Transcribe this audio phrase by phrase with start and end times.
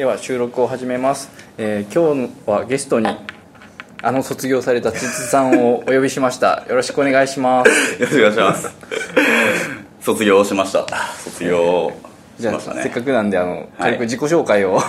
[0.00, 1.28] では収録を始めます、
[1.58, 3.08] えー今日はゲストに
[4.00, 6.64] あの卒業されたつつさんをお呼びしました。
[6.70, 8.00] よろしくお願いします。
[8.00, 8.70] よろしくお願いします。
[10.00, 10.86] 卒業しました。
[11.18, 11.92] 卒業
[12.38, 12.82] しじゃあ、ましたね。
[12.84, 14.80] せっかくなんであの軽く自己紹介を、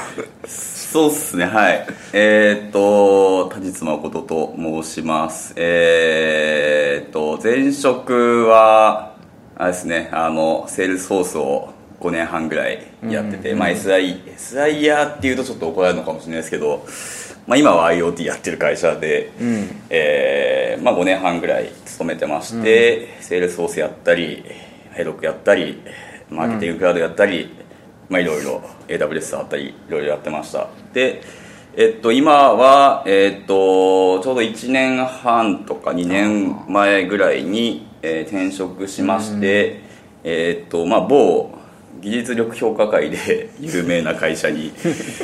[0.45, 1.85] そうっすねはい。
[2.13, 5.53] えー、っと田実誠と申します。
[5.57, 9.17] えー、っと前職は
[9.57, 16.85] あれですねあのセールスフォースを5年半ぐらいやってて、まあ SI SIer っていうとちょっと怒られるのかもしれないですけど、
[17.47, 19.31] まあ、今は IoT やってる会社で、
[19.89, 24.43] えーまあ、5年半ぐらい勤めてまして、セールスフォースやったり
[24.93, 25.81] Heroku やったり
[26.29, 27.53] マーケティングクラウドやったり、
[28.09, 30.67] まあいろいろ AWS あったりいろいろやってました。
[30.93, 31.21] で
[31.77, 39.81] えっと今はえっとちょうど1年半とか2年前ぐらいに、えー転職しまして、
[40.23, 41.60] えっとまあ某
[41.99, 44.71] 技術力評価会で 有名な会社に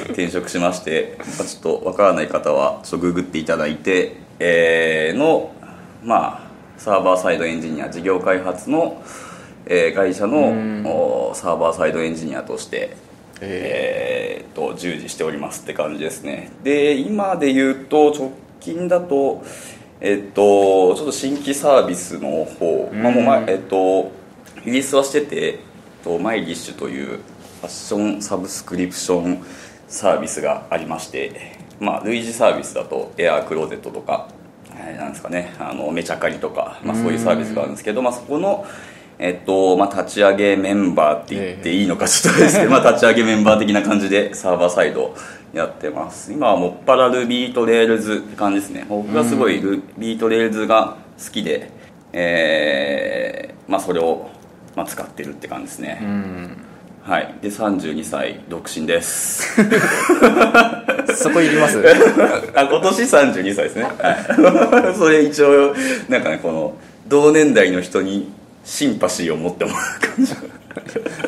[0.10, 5.52] 転職しまして、まあ、ちょっとわからない方はちょっとググっていただいて、えーの
[6.04, 9.02] まあサーバーサイドエンジニア事業開発の、
[9.66, 12.96] えー会社のおサーバーサイドエンジニアとして、
[13.42, 16.52] えーっと従事しておりますって感じですね。
[16.64, 19.44] で今で言うと直近だと
[20.00, 24.12] えっとちょっと新規サービスの方、まあもう前えっと
[24.66, 25.60] リリースはしてて、
[26.08, 29.44] と、マイリッシュというファッションサブスクリプション
[29.90, 34.30] サービスがありましてまあ類似サービスだとエアークローゼットとか
[34.76, 38.66] えーなんですかねあのめちゃかりとか、まあ、そういうサービスがあるんですけど、まあ、そこの、
[39.20, 45.14] えっとまあ、立ち上げメンバーって言っていいのかちょっとですけど、 まあ、立ち上げメンバー的な感じでサーバーサイド
[45.54, 46.32] やってます。
[46.32, 48.86] 今はもっぱら Ruby と Rails って感じですね。
[48.88, 51.72] 僕がすごい Ruby と Rails が好きで、
[52.14, 54.30] えーまあ、それを、
[54.78, 56.00] まあ、使ってるって感じですね、
[57.02, 57.34] はい。
[57.42, 59.56] で32歳独身です。
[61.16, 61.82] そこいります？
[62.54, 65.74] あ今年32歳ですね、はい、 それ一応
[66.10, 66.76] なんかねこの
[67.08, 68.32] 同年代の人に
[68.64, 70.34] シンパシーを持ってもらう感じ。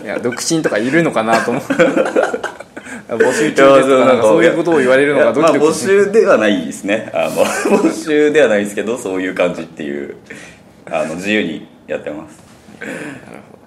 [0.03, 1.63] いや独身とかいるのかなと思う。
[3.17, 7.09] 募集中ですとかそういうことを言われるのがドキドまあ、募キする集ではないですね。
[7.15, 7.43] あの
[7.79, 10.17] 募集ではないですけどそういう感じっていう
[10.85, 12.48] あの自由にやってます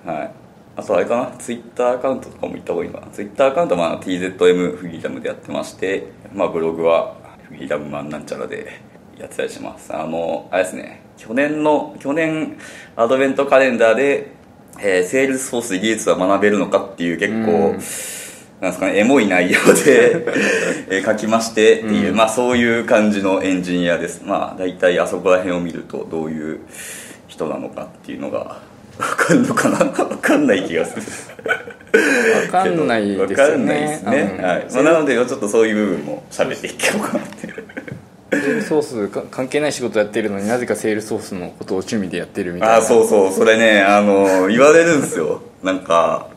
[0.04, 0.30] はい。
[0.74, 1.36] あとあれかな？
[1.38, 3.12] ツイッターアカウントとかも言った方がいいのかな？
[3.12, 7.14] ツイッターアカウントはまあ TZM フリーダムでやってまして、まあ、ブログは
[7.48, 8.80] フリーダムマンなんちゃらで
[9.18, 9.94] やってたりします。
[9.94, 11.02] あのあれですね。
[11.18, 12.56] 去年の去年
[12.96, 14.32] アドベントカレンダーで、
[14.80, 17.76] えー、セールスフォースで技術は学べるのかっていう結構、
[18.62, 20.24] なんですかね、エモい内容で
[20.88, 24.24] えー書きましてっていう、まあそういう感じのエンジニアです。
[24.24, 26.60] まあ大体あそこら辺を見るとどういう
[27.28, 28.62] 人なのかっていうのが
[28.98, 29.78] わかるのかな？
[29.78, 31.03] わかんない気がする。
[31.92, 33.34] 分かんないですよね。
[33.34, 34.36] わかんないですね。
[34.38, 34.44] うん。
[34.44, 34.66] はい。
[34.72, 37.48] まあなのでちょっとそういう部分も喋っていこうかなって。
[38.32, 42.76] セールソースか関係ない仕事やってるのになぜかセールソースのことを趣味でやってるみたいな。
[42.76, 43.32] あーそうそう。
[43.32, 45.42] それねあの言われるんですよ。
[45.62, 46.28] なんか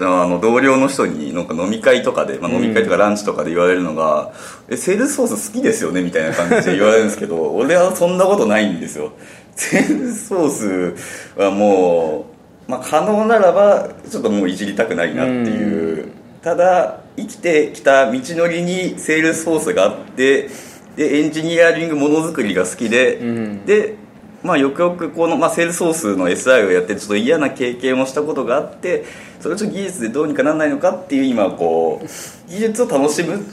[0.00, 4.32] あの同僚の人になんか飲み会とかで、まあ、飲み会とかランチとかで言われるのが
[4.70, 9.12] 「えセールスフォース好きですよね」みたいな感じで言われるんですけど 俺はそんなことないんですよ
[9.68, 10.94] セールスフォー
[11.34, 12.26] スはも
[12.68, 16.10] う、まあ、可能ならばちょっともういじりたくないなっていう、
[16.42, 20.48] ただ生きてきた道のりにセールスフォースがあって
[20.96, 23.18] でエンジニアリングものづくりが好きで、
[23.66, 23.96] で
[24.44, 29.04] まあよくよくこの、まあ、セールスフォースの SI をやってちょっと嫌な経験をしたことがあって
[29.40, 32.06] それをちょっと技術でどうにかならないのかっていう今こう
[32.48, 33.44] 技術を楽しむ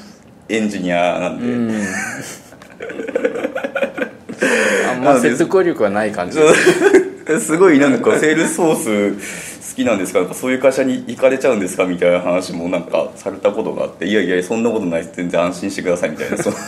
[0.49, 1.85] エンジニアなんで、うん
[5.09, 6.37] あんま説得力はない感じ
[7.35, 7.57] す。
[7.57, 10.33] ごいなんかセールスソース好きなんですか？
[10.33, 11.85] そういう会社に行かれちゃうんですか？
[11.85, 14.05] みたいな話もなんかされたことがあって。
[14.07, 15.13] いやいやそんなことないです。
[15.15, 16.11] 全然安心してください。
[16.11, 16.37] みたいな。
[16.37, 16.53] そう。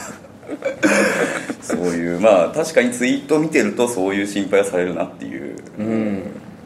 [1.94, 5.56] いうまあ確かにツイートを見てるとそういう心配はされるなっていう、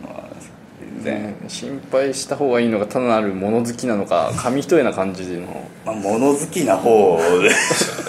[0.03, 0.23] まあ、
[1.03, 5.67] 全然、ね心配した方がいいのが単なる物好きなのか紙一重な感じの。
[5.85, 7.49] まあ、物好きな方で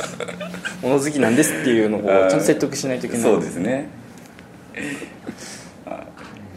[0.82, 3.22] 物好きなんですっていうのをちゃんと説得しないといけない。
[3.22, 3.88] そうですね。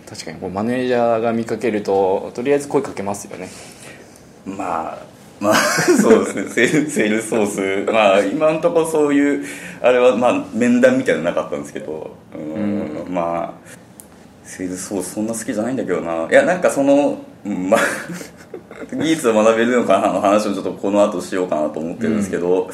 [0.08, 3.50] 確かにこうマネージャーが見かけるととりあえず声かけますよね。
[4.46, 5.06] まあ
[5.40, 5.56] まあ
[6.02, 6.50] そうですね。
[6.50, 7.92] セールセールスソース。
[7.92, 9.46] まあ今のところそういう
[9.82, 12.12] あれはまあ面談みたいなのなかったんですけど。
[12.34, 13.06] うん。
[13.10, 13.70] まあ
[14.44, 16.28] セールスフォースそんな好きじゃないんだけどな。
[16.30, 17.82] いやなんかそのうんまあ
[18.96, 22.74] 技術を学べるのかなの話をちょっとこの後しようかなと思ってるんですけど、まあ、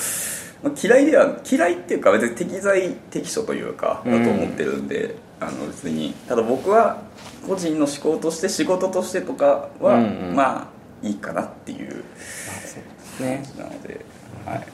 [0.81, 6.13] 嫌いでは嫌いっていうか別に適材適所というかだと思ってるんで、あの別に。
[6.27, 7.01] ただ僕は
[7.47, 10.35] 個人の思考として仕事としてとかは、うんうん。
[10.35, 10.67] まあ
[11.07, 12.03] いいかなっていう。
[13.19, 13.43] ね。
[13.57, 14.05] なので、
[14.45, 14.67] はい、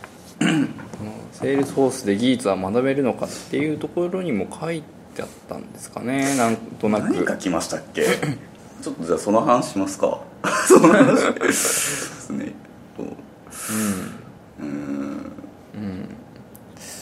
[1.32, 4.84] セールスフォースで技術は学べるのかっていうところにも書い
[5.16, 6.36] てあったんですかね。
[6.36, 7.14] なんとなく。
[7.14, 8.04] 何書きましたっけ？
[8.84, 10.20] ちょっとじゃあその話しますか。
[10.68, 11.32] その話。
[11.40, 12.54] ですね。
[13.00, 13.04] う
[14.64, 14.68] ん。
[14.68, 15.32] うん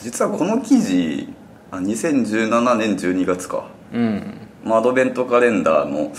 [0.02, 1.28] 実はこの記事
[1.70, 4.22] あ2017年12月か、うん。
[4.64, 6.12] まあ、アドベントカレンダーの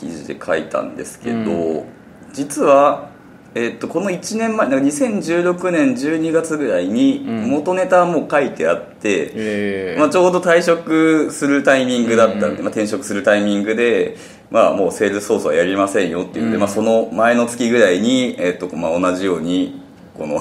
[0.00, 1.84] 記事で書いたんですけど、う
[2.32, 3.10] 実は、
[3.54, 7.50] えっとこの1年前なんか2016年12月ぐらいにうん。
[7.50, 9.98] 元ネタはもう書いてあって、えー。
[9.98, 12.54] まあ、ちょうど退職するタイミングだったんで、うん。
[12.58, 14.16] まあ、転職するタイミングで、
[14.50, 16.60] まあ、もうセールスソースはやりませんよっていうので、うん。
[16.60, 19.80] まあ、その前の月ぐらいに、えっとまあ、同じように
[20.16, 20.38] このん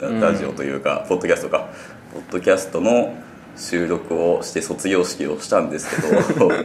[0.00, 1.68] ラジオというか、ポッドキャストか。
[2.12, 3.14] ポッドキャストの
[3.56, 6.52] 収録をして卒業式をしたんですけど。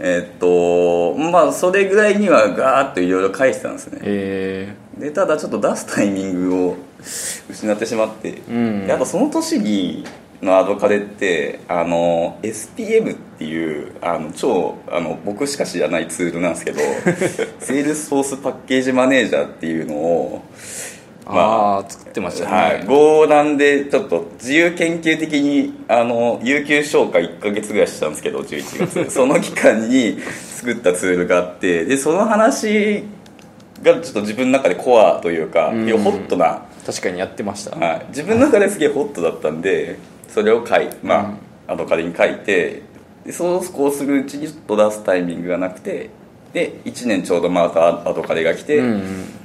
[0.00, 3.98] えっとまあそれぐらいにはガーッといろいろ書いてたんですね。
[4.02, 4.74] え。
[4.96, 6.76] でただちょっと出すタイミングを
[7.50, 8.86] 失ってしまって、うん。
[8.86, 10.04] であとその年に
[10.40, 16.78] のアドカレってあの SPM っていうあの超あの僕しか知らないツールなんですけど
[17.58, 29.10] セールスフォースパッケージマネージャーっていうのをー、ああ作ってましたね、はい、合談でちょっと自由研究的にあの有給消化1か月ぐらいしてたんですけど11月。
[29.12, 30.18] その期間に
[30.56, 33.04] 作ったツールがあってでその話
[33.82, 35.98] がちょっと自分の中でコアというか、うん。
[35.98, 39.98] ホットな、確かにやってました、はい、自分の中ですげえホットだったんで
[40.28, 41.38] それを書いま
[41.68, 42.82] あ、アドカリに書いて
[43.24, 46.10] でそうこうするうちにちょっと出すタイミングがなくて
[46.52, 49.37] で1年ちょうどまたアドカリが来て、うんうん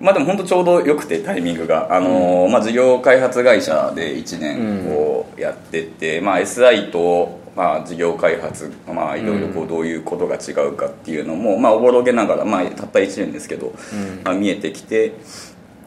[0.00, 13.74] まあでも本当ちょうどよくてタイミングが、あのーまあ、事業開発会社で1年こうやってて、まあ、SI と、まあ、事業開発、まあ、いろいろこうどういうことが違うかっていうのも、まあ、おぼろげながら、まあ、たった1年ですけど、
[14.24, 15.12] まあ、見えてきて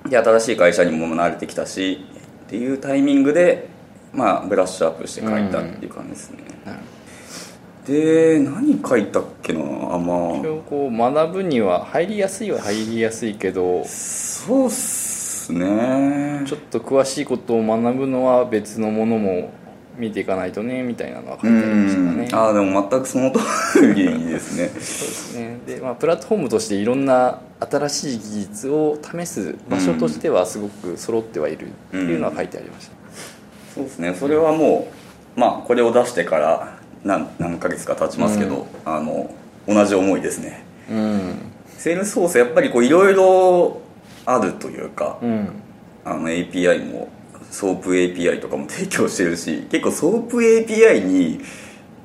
[0.08, 2.06] で新しい会社にも慣れてきたし
[2.46, 3.68] っていうタイミングで、
[4.14, 6.80] まあ、ブラッシュアップして書いたっていう感じですね、なる
[7.86, 10.16] で何書いたっけなあま。
[10.16, 10.18] あ
[10.70, 16.44] こう学ぶには入りやすいは入りやすいけどそうっすね。
[16.46, 19.52] ちょっと詳しいことを学ぶのは別のものも
[19.98, 22.28] 見ていかないとねみたいなのは書いてありましたね。
[22.32, 24.68] ああでも全くその通りですね。
[24.68, 25.60] そうですね。
[25.68, 32.94] で、まあ、プラットフォームとしていろんな新しい技術を試す場所としてはすごく揃ってはいるっていうのは書いてありました、
[33.76, 34.16] そうですね。
[34.16, 34.88] それはも
[35.36, 36.73] うまあこれを出してから
[37.04, 39.34] 何何ヶ月か経ちますけど、あの
[39.68, 40.64] 同じ思いですね。
[40.90, 41.36] うん。
[41.78, 43.82] セールスフォースやっぱりこういろいろ
[44.26, 45.50] あるというか、うん。
[46.06, 47.10] あの API も
[47.52, 51.40] ソープ API とかも提供してるし結構ソープ API に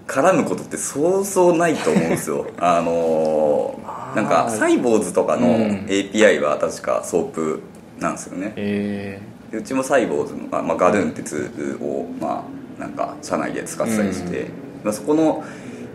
[0.06, 2.46] 絡むことってそうそうないと思うんですよ。
[2.58, 5.86] あのーなんかサイボウズとかのうん。
[5.86, 7.62] API は確か SOAP
[8.00, 8.52] なんですよね。
[8.56, 12.44] えでうちもサイボウズの、あまあ、ガルーンってツールを、ま
[12.78, 14.46] あ、なんか社内で使ってたりして、
[14.84, 15.44] まあ、そこの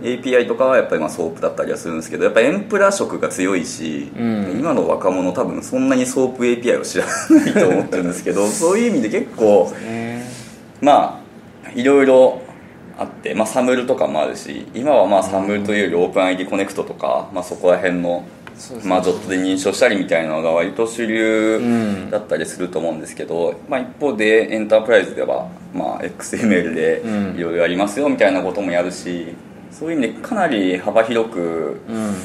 [0.01, 4.59] API とかはやっぱりまあ SOAP だったりはするんですけどやっぱエンプラ色が強いし、うん。
[4.59, 9.71] 今の若者多分そんなにソープ API を知らないと思ってるんですけど そういう意味で結構
[10.81, 11.21] ま
[11.65, 12.41] あいろいろ
[12.97, 18.23] あって、まあ、 SAML とかもあるし今はまあ SAML というよりオープン ID コネクトとか、まあ、そこら辺の
[18.85, 27.37] まあ、ジョットで認証したりみたいなのが割と主流うんだったりすると思うんですけど、まあ、一方でエンタープライズでは、まあ、XML でうん。
[27.37, 29.35] いろいろありますよみたいなこともやるし
[29.71, 32.15] そういう意味でかなり幅広く、うん。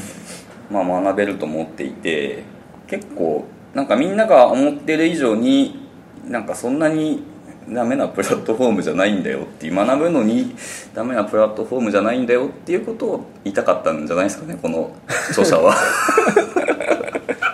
[0.71, 2.43] まあ、学べると思っていて
[2.87, 5.89] 結構なんかみんなが思ってる以上に
[6.27, 7.23] なんかそんなに
[7.71, 10.55] ダメなプラットフォームじゃないんだよっていう学ぶのに
[10.95, 14.93] ダメなプラットフォームじゃないんだよっていうことを言いたかったんじゃないですかねこの
[15.31, 15.75] 著者は。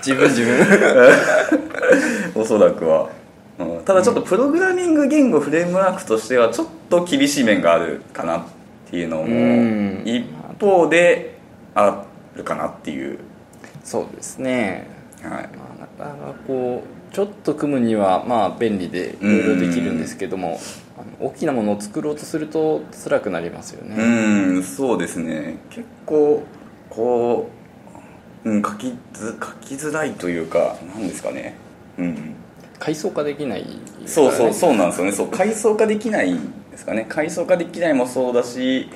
[0.05, 0.59] 自分自分。
[2.43, 3.09] おそらくは、
[3.59, 3.85] うん。
[3.85, 8.43] ただちょっとプログラミング言語フレームワークとしてはちょっと厳しい面があるかなっ
[8.91, 10.03] ていうのもうん。
[10.05, 10.27] 一
[10.61, 11.39] 方で
[11.75, 12.05] あ
[12.37, 13.19] るかなっていう、
[13.83, 14.87] そうですね。
[15.23, 20.59] はい、まあ、なかなかこうちょっと組むにはまあ便利でいろいろできるんですけども
[20.99, 23.95] あの大きなものを作ろうとすると辛くなりますよね。
[23.97, 25.59] うんそうですね。
[25.71, 26.43] 結構
[26.91, 27.49] こ
[28.45, 31.55] う、うん、書きづ書きづらいというかなんですかね。
[31.99, 32.35] うん。
[32.81, 33.65] 階層化できない
[34.07, 35.13] そうそうそうなんですよね。
[35.13, 37.07] そう階層化できないんですかね。
[37.09, 38.89] 階層化できないもそうだし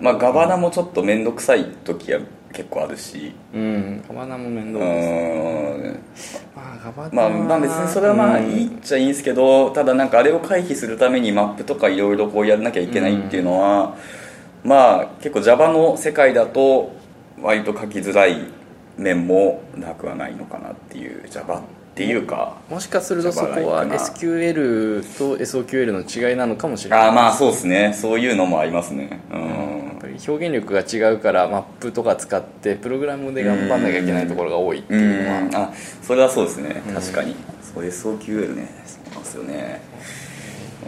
[0.00, 2.20] まあガバナもちょっと面倒くさい時は
[2.52, 3.32] 結構あるし。
[3.54, 4.02] うん。
[4.08, 6.48] ガバナも面う倒ですん。
[6.56, 13.96] まあガバナまあ、まあ別にそれはまあいいっちゃいいんですけどただなんかあれを回避するためにマップとかいろいろこうやらなきゃいけないっていうのは、
[14.64, 16.92] まあ結構 Java の世界だと
[17.40, 18.36] 割と書きづらい
[18.96, 27.00] 面もなくはないのかなっていう Java ってっていうかもしかするとそこは SQL と SOQL の違いなのかもしれない。
[27.00, 27.92] ああまあそうですね。
[27.92, 29.20] そういうのもありますね。
[29.32, 35.40] うん、やっぱり表現力が違うからマップとか使ってプログラムで頑張んなきゃいけないところが多いっていうのは。
[35.40, 35.56] うん。
[35.56, 36.82] あそれはそうですね。
[36.86, 36.94] うん。
[36.94, 37.34] 確かに、
[37.74, 38.68] そう SOQL ね。
[38.86, 39.80] そうですよね。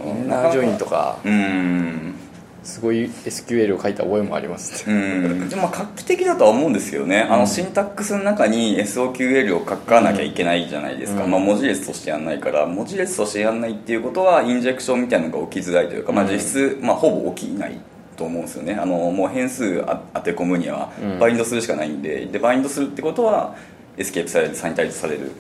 [0.05, 1.19] INNER JOIN とか。
[1.25, 2.20] うん
[2.63, 4.89] すごい SQL を書いた覚えもあります。
[4.89, 5.49] ねうん。
[5.49, 11.31] でもまあ画期的だとは思うんですよね、あのシンタックスの中に SOQL を書かなきゃいけないじゃないですか、うん。
[11.31, 17.81] まあ、文字列としてやんないから文字列としてやんないっていうことはインジェクションみたいなのが起きづらいというか、まあ、実質、まあ、ほぼ起きない
[18.17, 18.75] と思うんですよね。
[18.75, 21.19] あのもう変数あ当て込むにはうん。
[21.19, 22.27] バインドするしかないんで。
[22.27, 23.57] でバインドするってことは
[23.97, 25.33] エスケープされるサニタイズされる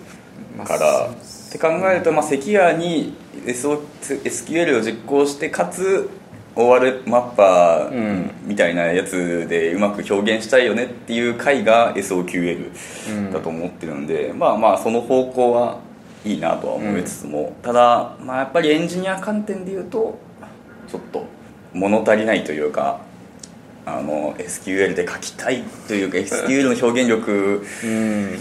[0.65, 3.15] から、って考えると、まあ、セキュアに
[3.47, 6.11] SO SQL を実行してかつ
[6.55, 12.71] 終わるマッパうんーみたいなやつでうまく表現したいよねっていう回が SOQL
[13.11, 13.33] うん。
[13.33, 15.79] だと思ってるんで、まあまあその方向は
[16.25, 20.19] いいなとは思いつつも、ただ、まあ、やっぱりエンジニア観点で言うと
[20.89, 21.25] ちょっと
[21.73, 23.01] 物足りないというか
[23.87, 28.39] あの SQL で書きたいというか SQL の表現力うん。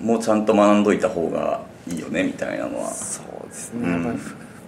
[0.00, 2.90] もちゃんと学んどいた方がいいよねみたいなのは。
[2.92, 4.20] そうですね、うん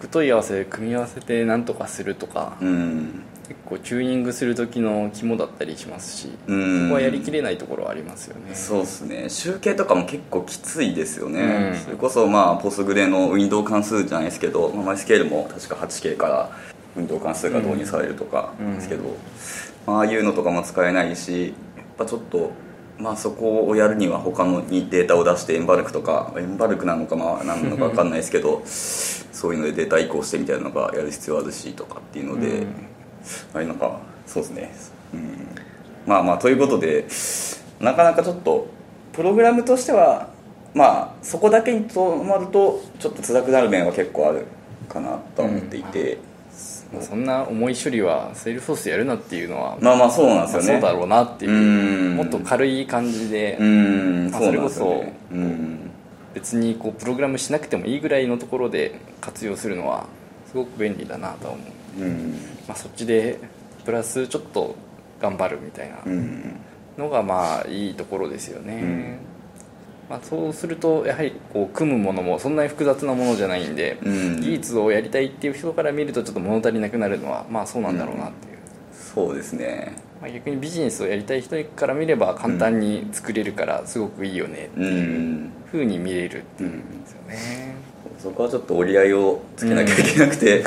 [0.08, 3.22] 問い合わせ組み合わせて何とかするとか、うん。
[3.48, 6.82] 結構チューニングする時の肝だったりしますし、うん。
[6.84, 8.54] そこはやりきれないところはありますよね。
[8.54, 9.28] そうですね。
[9.28, 11.78] 集計とかも結構きついですよね、うん。
[11.78, 16.50] それこそまあポスグレのウィンドウ関数じゃないですけど、まあ、マイスケールも確か 8K から
[16.96, 19.02] ウィンドウ関数が導入されるとかうんですけど、
[19.86, 22.52] まあああいうのとかも使えないしやっぱちょっと
[23.00, 32.66] まあそこをやるには他のにデータを出してエンバルクとかエンバルクなのかまあ何なのか分かんないですけど そういうのでデータ移行してみたいなのがやる必要あるしとかっていうので、うん。
[33.54, 34.72] あれなんかそうですね、
[35.14, 35.48] うん、
[36.06, 37.06] まあまあということで
[37.80, 38.66] なかなかちょっと
[39.12, 40.28] プログラムとしては
[40.74, 44.46] まあそこだけにとまるとちょっと辛くなる面は結構ある
[44.88, 46.18] かなとは思っていて、
[46.92, 52.16] まあそんな重い処理はセールフォースやるなっていうのは、まあまあそうなんですよね、まあそうだろうなっていううん。
[52.16, 54.30] もっと軽い感じで、うん。
[54.30, 55.12] まあそうなんですよね。
[55.32, 55.90] うん。
[56.34, 60.06] 別にこうプログラムしなくてもいいぐらいのところで活用するのは
[60.46, 61.62] すごく便利だなとは思
[61.98, 62.34] う、うん。
[62.68, 63.38] まあ、そっちで
[63.84, 64.76] プラスちょっと
[65.20, 66.56] 頑張るみたいなうん。
[66.98, 69.18] のがまあいいところですよね、うん
[70.10, 74.40] まあ、そうするとやはりこう組むものもそんなに複雑なものじゃないんで、うん。
[74.40, 78.58] 技術をやりたいっていう人から見るとちょっと物足りなくなるのはまあそうなんだろうなっていう、
[78.92, 79.92] そうですね。
[80.20, 85.50] まあ、逆にビジネスをやりたい人から見れば簡単に作れるからすごくいいよねってういうん。
[85.70, 87.00] ふうに見れるっていうん。
[87.02, 87.74] ですよね、
[88.18, 90.64] そこはちょっと折り合いをつけなきゃいけなくて。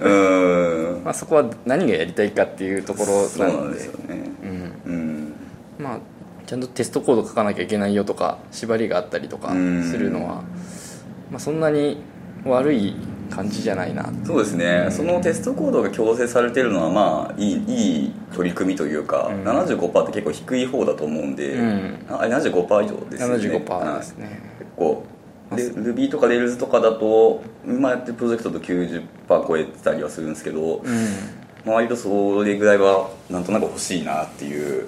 [0.00, 1.04] うん。
[1.04, 4.22] まあ、そこは何がやりたいかっていうところそうななのでんですよね。
[4.86, 4.92] うん。
[4.92, 5.32] うん。
[5.78, 5.98] まあ、
[6.48, 9.84] ちゃんとテストコード書かなきゃいけないよとか縛りがあったりとかうん。
[9.84, 10.36] するのは、
[11.30, 11.98] まあ、そんなに
[12.46, 12.96] 悪い
[13.28, 14.10] 感じじゃないな。
[14.24, 19.44] そうですね、そのテストコードが強制されてるのはまあいいいい取り組みというか、うん。
[19.44, 21.98] 75%って結構低い方だと思うんで、うん。
[22.08, 23.64] あれ75%以上ですよね。
[23.66, 25.04] 75%ですね、結構。
[25.54, 29.02] で Ruby とか Rails とかだと今やってるプロジェクトと90%
[29.46, 31.06] 超えてたりはするんですけど、うん。
[31.66, 34.86] まあ割とそれぐらいはなんとなく欲しいなっていう、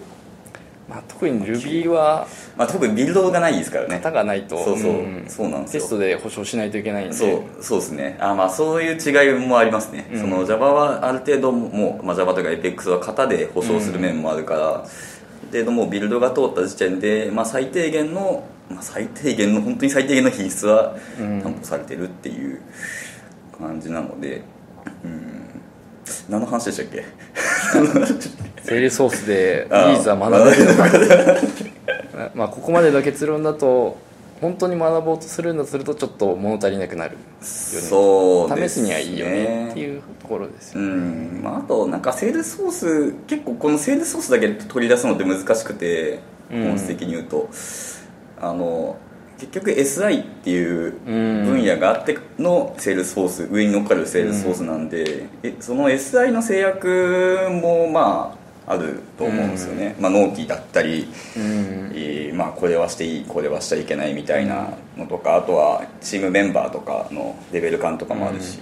[0.91, 3.95] まあ、特に Ruby はまあ、特にビルドがないですからね。
[3.95, 4.63] 型がないと。
[4.65, 4.93] そうそう。
[4.93, 5.25] ん。
[5.29, 5.81] そうなんですよ。
[5.83, 7.15] テストで保証しないといけないんで。
[7.15, 8.19] そうそうですね。
[8.21, 10.21] あまあそういう違いもありますね、うん。
[10.21, 21.41] その Java はある程度もう、まあ、Java とか APEX は型で保証する面もあるから、ある程度もうビルドが通った時点で、まあ、最低限の、まあ、最低限の本当に最低限の品質はうん。
[21.41, 22.61] 担保されてるっていう
[23.57, 24.43] 感じなので、
[25.05, 25.40] うん
[26.29, 27.05] 何の話でしたっけ？
[28.63, 29.91] セールソースでああ。
[29.91, 30.67] 技術は学べる。
[30.67, 33.97] のかまあここまでの結論だと
[34.41, 37.27] 本当に学ぼうとするんだとするとちょっと物足りなくなるよね。
[38.57, 38.69] ね。
[38.69, 41.41] 試すにはいいよねっていうところですよ、うん。
[41.43, 46.65] まあ、あとなんかセールスソース結構このセールスソースだけ取り出すのって難しくてうん。
[46.65, 47.49] 本質的に言うと、
[48.41, 48.97] あの
[49.41, 58.41] 結局 SI っていううん分野があってのセールスフォース上に乗っかるセールスフォースなんで、えその SI の制約もまあ
[58.75, 61.93] あると思うんですよね、まあ、納期だったり、うん。
[61.93, 68.61] えーまあ、これはしていいこれはしちゃいけないみたいなのとかあとはチームメンバーとかのレベル感とかもあるし、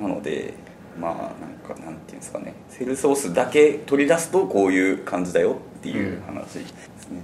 [0.00, 0.54] なので
[0.98, 2.54] まあなんかなんていうんですかね。
[2.70, 7.22] セールスフォースだけ取り出すとこういう感じだよっていう話ですね、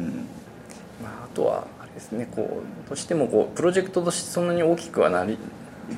[0.00, 0.06] うん。
[1.02, 1.66] まあ、あとは
[2.10, 2.28] ですね。
[2.34, 5.38] こうどうしてもこうプロジェクトとしてそんなに大きくはなり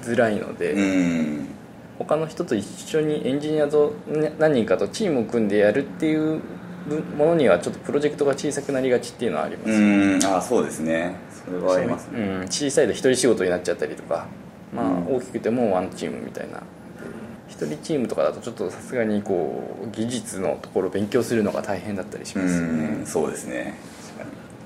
[0.02, 1.48] づらいので、うん。
[1.98, 6.40] 他の人と一緒にエンジニアとね何人かとチームを組んでやるっていう
[7.16, 10.24] ものにはちょっとプロジェクトが小さくなりがちっていうのはあります、うん。
[10.24, 11.14] あそうですね。
[11.30, 12.08] それはあります。
[12.08, 12.20] ね。
[12.20, 14.26] うん、小さいと一人仕事になっちゃったりとか、
[14.74, 16.62] まあうん大きくてもワンチームみたいな。
[17.48, 23.02] 一人チームとかだとちょっとさすがにこう技術のところを勉強するのが大変だったりしうますよね。
[23.02, 23.06] ん。
[23.06, 23.74] そうですね。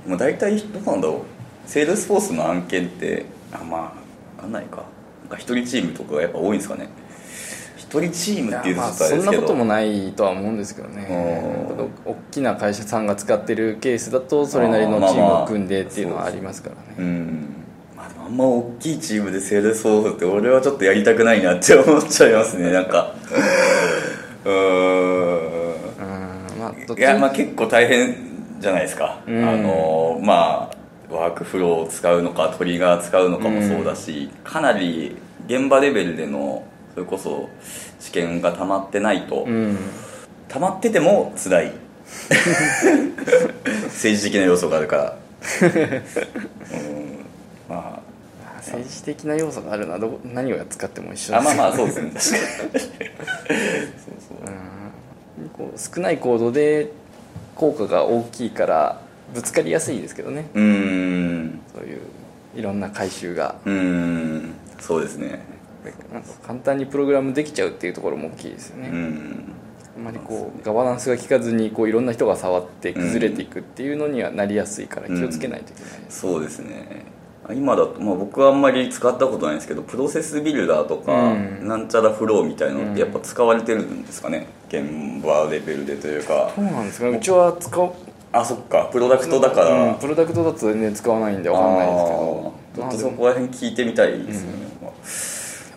[0.07, 1.36] もう大体どうなんだろう
[1.67, 3.93] セールスフォースの案件ってあまあ
[4.37, 4.85] 分かんないか。
[5.23, 6.89] なんか一人チームとかがやっぱ多いんですかね。
[7.77, 11.07] 一人チームっていうとそんなこともないとは思うんですけどね。
[12.07, 12.13] うん。
[12.13, 16.83] 大きな会社さんが使ってるケースだとそれなりのチームを組んでっていうのはありますからね。
[16.99, 17.49] うん。
[17.97, 23.15] まああんま大きいチームでセールスフォースって俺はちょっとやりたくないなって思っちゃいますねなんか。
[24.45, 24.55] うーん。
[24.55, 25.75] う
[26.57, 26.61] ん。
[26.61, 28.17] まあいやまあ結構大変
[28.59, 29.49] じゃないですか、うん。
[29.49, 30.76] あのまあ
[31.11, 37.49] ワークフローを使うのかトリガー使うのかもそうだし、かなり現場レベルでのそれこそ
[38.01, 39.77] 知見が溜まってないと、うん。
[40.49, 41.73] 溜まってても辛い。
[43.87, 45.17] 政治的な要素があるから。
[45.63, 47.25] うん。
[47.69, 48.01] ま
[48.59, 52.11] 政治的な要素があるのはどこ何を使っても一緒ああですまあまあそうですね。
[52.73, 52.81] 確かに。
[52.81, 52.91] そう
[54.29, 54.47] そう。
[55.57, 56.91] こう少ない行動で
[57.55, 59.01] 効果が大きいから
[59.35, 60.49] ぶつかりやすいですけどね。
[60.55, 61.61] うーん。
[61.75, 62.01] そういう
[62.57, 63.57] いろんな回収が。
[63.65, 64.55] うーん。
[64.79, 65.41] そうですね。
[66.13, 69.53] なんか簡単にプログラムできちゃうっていうところも大きいですよね、うん。
[69.99, 76.01] あんまりこうガバナンスが効かずにこういろんな人が触って崩れていくっていうのにはなりやすいから気をつけないといけない。
[76.01, 77.05] です、そうですね。
[77.55, 81.69] 今だと、まあ、僕はあんまり使ったことないんですけどプロセスビルダーとか、うん。
[81.69, 84.49] なんちゃらフローみたいのってやっぱ使われてるんですかね。
[84.69, 86.51] 現場レベルでというか。
[86.53, 87.07] そうなんですか。
[87.07, 87.93] ねうちは使う
[88.39, 88.89] あそっか。
[88.93, 92.53] プロダクトだから、うんプロダクトだと全然使わないんでわかんないですけど。
[92.77, 94.67] ちょっとそこら辺聞いてみたいですよね、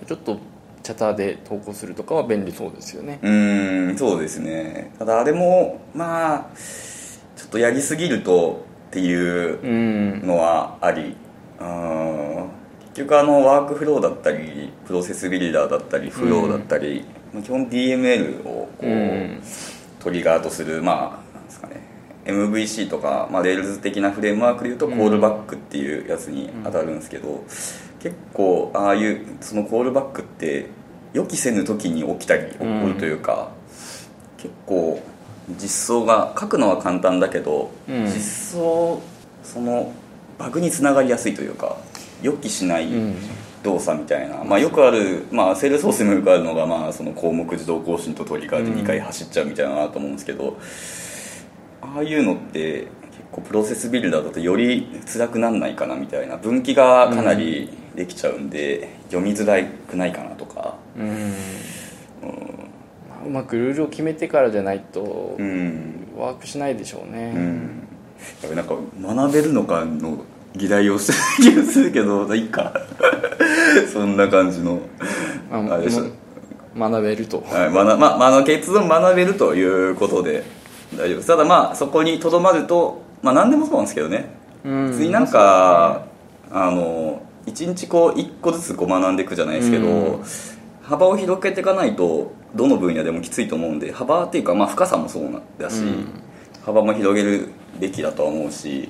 [0.06, 0.38] ちょっと
[0.84, 3.20] チャターで投稿するとかは便利そうですよね。
[3.22, 4.92] うーんそうですね。
[5.00, 6.46] ただあれもまあ
[7.38, 10.28] ちょっとやりすぎるとっていううん。
[10.28, 11.16] のはあり。
[11.62, 12.50] うん
[12.94, 19.42] 結局あのワークフローだったりプロセスビルダーだったりフローだったり、まあ基本 DML をこう、うん。
[20.02, 21.82] トリガーとするまあなんですかね
[22.32, 27.44] MVC とか、まあ、 Rails 的なフレームワークでいうとコールバックっていうやつに当たるんですけど、
[28.00, 30.68] 結構ああいうそのコールバックって
[31.14, 33.52] 予期せぬ時に起きたり起こるというか、
[34.38, 35.02] 結構
[35.50, 38.06] 実装が書くのは簡単だけど、うん。
[38.06, 39.02] 実装
[39.44, 39.94] その
[40.38, 41.78] バグにつながりやすいというか
[42.22, 43.16] 予期しないうん。
[43.64, 50.58] 動作みたいな、まあ、よくある、まあ、セールスフォースにもよくあるのが、まあ、その項目自動更新とトリガーで2回走っちゃうみたいなのと思うんですけど、
[51.82, 52.90] ああいうのって結
[53.32, 60.76] 構プロセスビルダーだとより辛くなんないかなみたいな分岐がかなりできちゃうんで、読みづらくないかなとか。
[60.98, 61.34] うん。
[63.10, 66.08] まあうまくルールを決めてからじゃないとうん。
[66.18, 68.56] ワークしないでしょうね、うん。
[68.56, 70.24] なんか学べるのかの
[70.56, 72.74] 議題をしてる 気がするけどいいか。
[73.92, 74.80] そんな感じの
[75.52, 76.06] ああれでしょ
[76.76, 77.44] も学べると。
[77.50, 80.44] はいまなままあ、あの結論学べるということで
[80.96, 81.28] 大丈夫です。
[81.28, 84.30] ただまあそこにとどまるとまあ何でもそうなんですけどね。
[84.64, 84.92] うん。
[84.92, 86.06] 別になんか、
[86.52, 90.24] あの一日こう一個ずつこう学んでいくじゃないですけど、うん。
[90.82, 96.08] 幅を広げていかないとどの分野でもきついと思うんで幅っていうかまあ深さもそうなんだし、うん。
[96.66, 97.50] 幅も広げる
[97.80, 98.90] べきだとは思うし、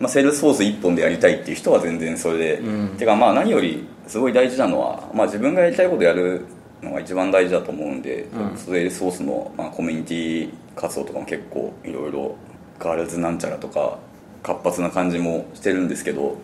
[0.00, 2.96] まあ、セールスフォース一本でやりたいっていう人は全然それで、うん。
[2.96, 6.44] てかまあ何よりすごい大事なのは、まあ、自分がやりたいことやる
[6.82, 8.56] のが一番大事だと思うんで、うん。
[8.56, 12.36] セールスフォースの、まあ、コミュニティ活動とかも結構いろいろ
[12.78, 13.98] ガールズなんちゃらとか
[14.42, 16.38] 活発な感じもしてるんですけど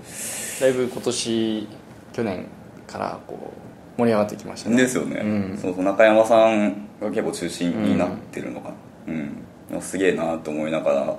[0.60, 1.68] だいぶ今年
[2.12, 2.46] 去年
[2.86, 3.52] からこ
[3.96, 4.76] う盛り上がってきましたね。
[4.76, 5.58] ですよね、うん。
[5.60, 8.68] そうそう中山さんが結構中心になってるのか。
[8.68, 8.74] な
[9.74, 11.16] うん、すげえなと思いながら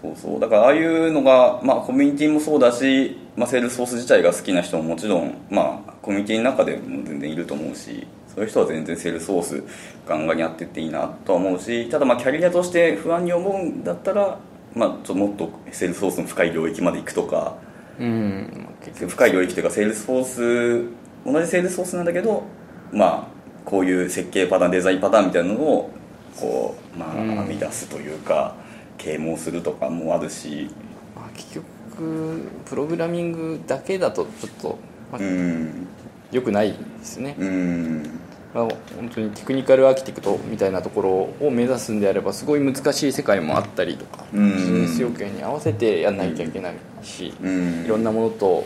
[0.00, 0.40] そうそう。
[0.40, 8.06] だからああいうのが、まあ、コミュニティもそうだし、まあ、セールスフォース自体が好きな人ももちろん、まあ、コミュニティの中でも全然いると思うし
[8.38, 9.64] そういう人は全然セールスフォース
[10.06, 14.38] ガンガンにやっていっていいなとは思うしただまあキャリアとして不安に思うんだったら、
[14.74, 17.56] まあ、ちょっともっとセールスフォースの深い領域まで行くとか
[17.98, 18.68] うん
[19.08, 22.44] 深い領域というかセールスフォース同じセールスフォースなんだけど
[22.92, 25.90] まあこういう設計パターンデザインパターンみたいなのを
[26.38, 27.28] こうまあうん。
[27.28, 28.54] 編み出すというか
[28.96, 30.70] 啓蒙するとかもあるし。
[31.16, 34.78] まあ結局プログラミングだけだとちょっと、
[35.10, 35.88] まあうん。
[36.30, 38.02] 良くないですね、うん。
[38.02, 44.56] まあ、本当にテクニカルアーキテクトみたいなところを目指すんであればすごい難しい世界もあったりとか、うん。
[44.56, 47.84] ビジネス要件に合わせてやんなきゃいけないし、うん。
[47.84, 48.64] いろんなものと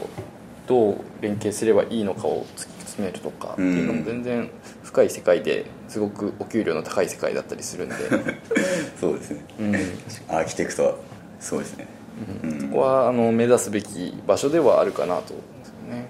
[0.67, 4.51] どう連携すればいいのかを突き詰めるとかっていうのも全然
[4.85, 7.95] 深い世界ですごくお給料の高い世界だったりするんで、
[9.01, 9.45] そうですね。
[9.59, 9.75] うん、
[10.29, 10.95] アーキテクトは
[11.41, 11.87] そうですね。
[12.45, 12.61] うん。
[12.61, 15.35] そこはあの目指すべき場所ではあるかなと
[15.91, 16.07] ね、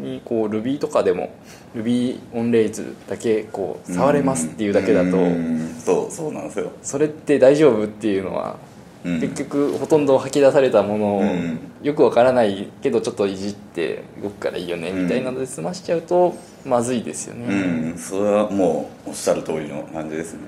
[0.00, 1.34] にこう Ruby とかでも
[1.74, 6.72] Ruby on Rails だけこう触れますっていうだけだとうんそうそうなんですよ。
[6.82, 8.56] それって大丈夫っていうのは
[9.04, 9.20] うん。
[9.20, 11.58] 結局ほとんど吐き出されたものをうん。
[11.82, 20.40] よくわからないけどちょっといじって動くからいいよねみたいなので済ましちゃうとまずいですよね,、うんそれはもうおっしゃる通りの感じですね。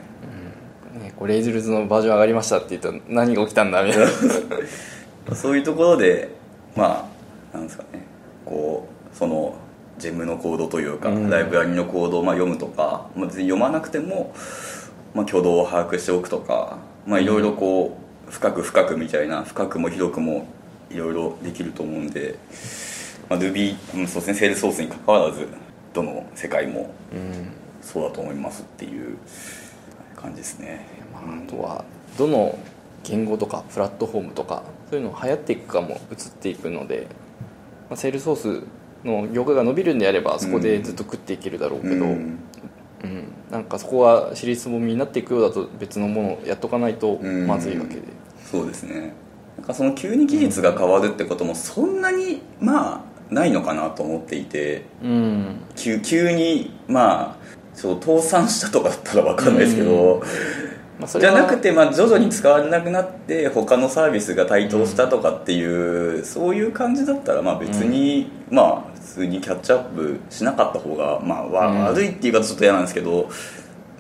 [1.01, 4.09] ねこうレイズルズのバージョン上がりましたって言ったら何が起きたんだみたいな。
[5.37, 6.31] そういうところで
[6.75, 7.09] ま
[7.53, 8.03] あなんですかね。
[8.45, 9.57] こうその
[9.99, 11.31] ジェムのコードというか、うん。
[11.31, 14.33] ライブラリのコードをまあ読むとか、まあ、別に読まなくても、
[15.15, 20.47] まあ、挙動を把握しておくとかまあいろいろこう深く深くみたいな深くも広くも
[20.91, 22.39] いろいろできると思うんで、
[23.29, 25.49] まあ、Ruby うんそうですねセールスソースに関わらず
[25.93, 27.53] どの世界もうん。
[27.83, 29.17] そうだと思いますっていう
[30.15, 31.85] 感じですね、まあ、あとは
[32.19, 32.59] どの
[33.03, 37.07] 言語とかプラットフォームとかそういうの流行っていくかも移っていくので、
[37.89, 42.17] まあ、セールソースの業界が伸びるんであればそこでずっと食っていけるだろうけど、ううん。
[42.17, 42.39] ん
[43.51, 47.47] なんかそこが尻すぼみになっていくようだと別のものをやっとかないとうん。
[47.47, 48.03] まずいわけで、
[48.51, 49.13] そうですね。
[49.57, 55.61] なんかその急に技術が変わるってこともそんなにまあないのかなと思っていてうん。
[55.77, 57.37] 急急にまあ
[57.75, 60.23] そう倒産したとかだったら分かんないですけど、
[60.99, 73.29] まあ、それはじゃなくてまあ徐々に使われなくなって他のサービスが台頭したとかっていう、そういう感じだったらまあ別に、まあ普通にキャッチアップしなかった方がまあ悪いっていう言い方ちょっと嫌なんですけど、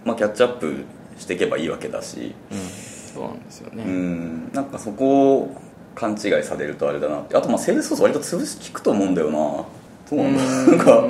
[0.04, 0.84] まあ、キャッチアップ
[1.18, 4.50] していけばいいわけだし、うん、そうなんですよね、うん。
[4.52, 5.62] なんかそこを
[5.94, 7.36] 勘違いされるとあれだなって。
[7.36, 9.64] あとまあセールスソース割と潰し効くと思うんだよな
[10.08, 10.36] そうなん。
[10.36, 11.08] だなんか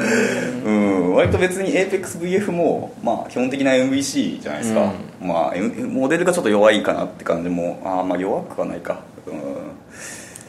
[0.65, 1.15] うん。
[1.15, 5.55] 割と別に ApexVF もまあ基本的な MVC じゃないですか、まあ
[5.87, 9.01] モデルがちょっと弱いかなって感じもああまあ弱くはないか。
[9.27, 9.43] うん。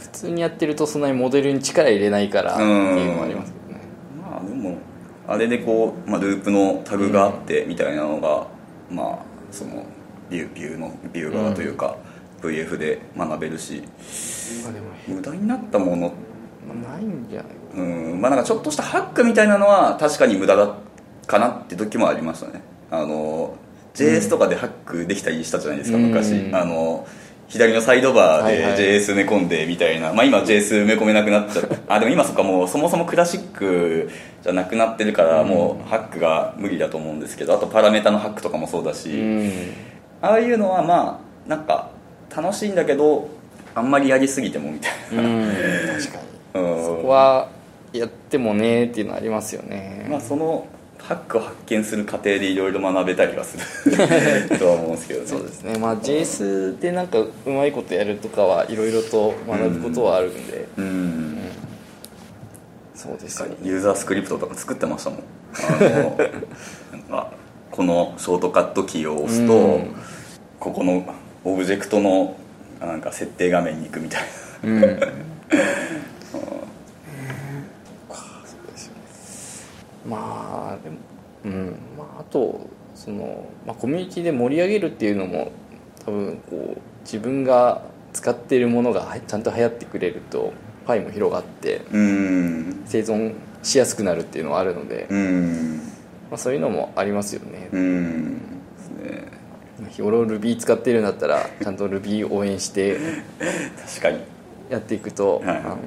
[0.02, 3.86] 普通にやってるとそんなにモデルに力入れないからっていうのもありますけどね。
[4.22, 4.78] まあでも
[5.28, 8.48] あれでこう、まあ、ループのタグがあってみたいなのが、
[8.90, 9.20] まあ
[9.52, 9.86] その
[10.30, 11.96] ビュービューのビュー側というか、
[12.42, 13.84] VF で学べるし。
[15.08, 16.12] 無駄になったものまあ
[16.74, 20.76] ないんじゃないうんまあなんかちょっとしたハックみたいなのは確かに無駄だ
[21.28, 22.62] かなって時もありましたね。
[22.92, 23.56] あの
[23.94, 26.06] JS とかでハックできたりしたじゃないですか、うん。
[26.06, 26.32] 昔。
[26.32, 27.08] うんあの
[27.50, 28.78] 左のサイドバーはいはい。
[28.78, 34.12] で JS 埋め込んでみたいな、まあ今 JS 埋め込めなくなっちゃってあでも今そっかもうそもそもクラシック
[34.44, 39.52] じゃなくなってるからもうハックが無理だと思うんですけどあとパラメータのハックとかもそうだし、うん。
[40.22, 41.90] ああいうのはまあなんか
[42.36, 43.28] 楽しいんだけど
[43.74, 45.48] あんまりやりすぎてもみたいうん。
[45.98, 47.50] 確かにそこは
[47.94, 50.68] やってもねっていうのはありますよね、まあその
[51.00, 53.58] ハックを発見する過程でいろいろ学べたりはす
[53.90, 53.96] る
[54.60, 55.28] とは思うんですけどね。
[55.28, 55.80] そうですね。
[55.80, 61.38] まあ JS でなんかうまいことやるとかはいろいろと学ぶことはあるんで、うん。
[62.94, 63.56] そうですよね。
[63.64, 65.20] ユーザースクリプトとか作ってましたもん。
[65.20, 66.18] あの
[66.92, 67.32] なんか
[67.72, 69.96] このショートカットキーを押すと、うん。
[70.60, 71.06] ここの
[71.46, 72.36] オブジェクトの
[72.82, 74.22] なんか設定画面に行くみたい
[74.64, 75.00] うんそうで
[78.78, 79.00] すよね
[80.08, 80.98] まあでも
[81.46, 85.52] うんまああとその、まあ、コミュニティで盛り上げるっていうのも
[86.06, 87.82] 多分こう自分が
[88.14, 90.54] 使っているものがはいちゃんと流行ってくれると
[90.86, 95.82] パイも広がって生存しやすくなるっていうのはあるので、うん。
[96.30, 98.38] まあ、そういうのもありますよね、うん。
[98.38, 98.42] で
[98.78, 99.28] すね。
[99.90, 102.98] 日頃 Ruby 使ってるんだったらちゃんと Ruby 応援して
[103.86, 104.20] 確かに。
[104.70, 105.58] やっていくと、はい。
[105.58, 105.78] あの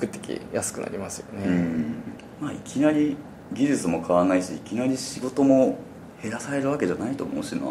[0.00, 2.02] 食ってきやすくなりますよね、うん。
[2.40, 3.16] まあいきなり
[3.54, 5.78] 技術も変わらないしいきなり仕事も
[6.22, 7.62] 減らされるわけじゃないと思うしな。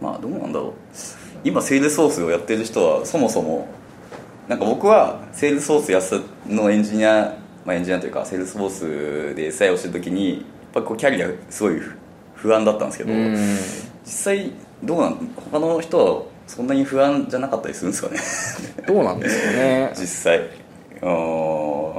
[0.00, 0.72] まあどうなんだろう。
[1.44, 3.68] 今セールソースをやってる人はそもそも
[4.48, 10.42] なんか僕はセールスフォースやすのエンジニア、まあ、エンジニアというかセールスフォースで SI をしてる時にやっ
[10.72, 11.80] ぱこうキャリアすごい
[12.34, 13.34] 不安だったんですけど、うん。
[14.04, 15.14] 実際どうなん
[15.50, 18.84] 他の人はそんなに不安じゃなかったりするんですかね。
[18.86, 19.92] どうなんですかね。
[19.98, 20.48] 実際。
[21.02, 21.97] あー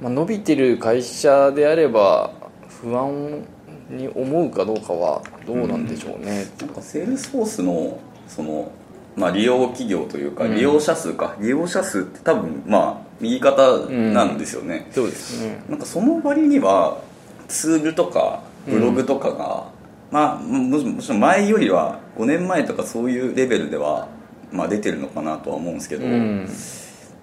[0.00, 2.30] まあ、伸びてる会社であれば
[2.68, 3.44] 不安
[3.90, 8.70] に思うかどうかはどうなんでしょうね、なんかセールスフォースのその、
[9.16, 10.54] まあ、利用企業というかうん。
[10.56, 15.62] 利用者数か、利用者数って多分まあ右肩なんですよね、そうですね。
[15.68, 17.00] なんかその割には
[17.48, 19.70] ツールとかブログとかが、
[20.10, 24.08] まあももちろん前よりは5年前とかそういうレベルでは、
[24.52, 26.48] まあ、出てるのかなとは思うんですけど、うん。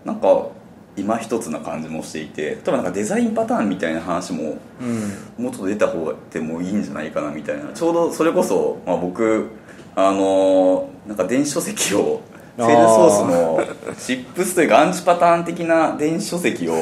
[0.06, 0.48] なんか
[0.96, 5.44] 今一つな感じもしていて例えばなんかデザインパターンみたいな話もうん。
[5.44, 7.72] もうちょっと出た方がでもいいんじゃないかなみたいな。
[7.74, 9.50] ちょうどそれこそ、まあ、僕
[9.96, 12.22] あのなんか電子書籍を
[12.56, 16.76] セールスソースのシップスというかアンチパターン的な電子書籍を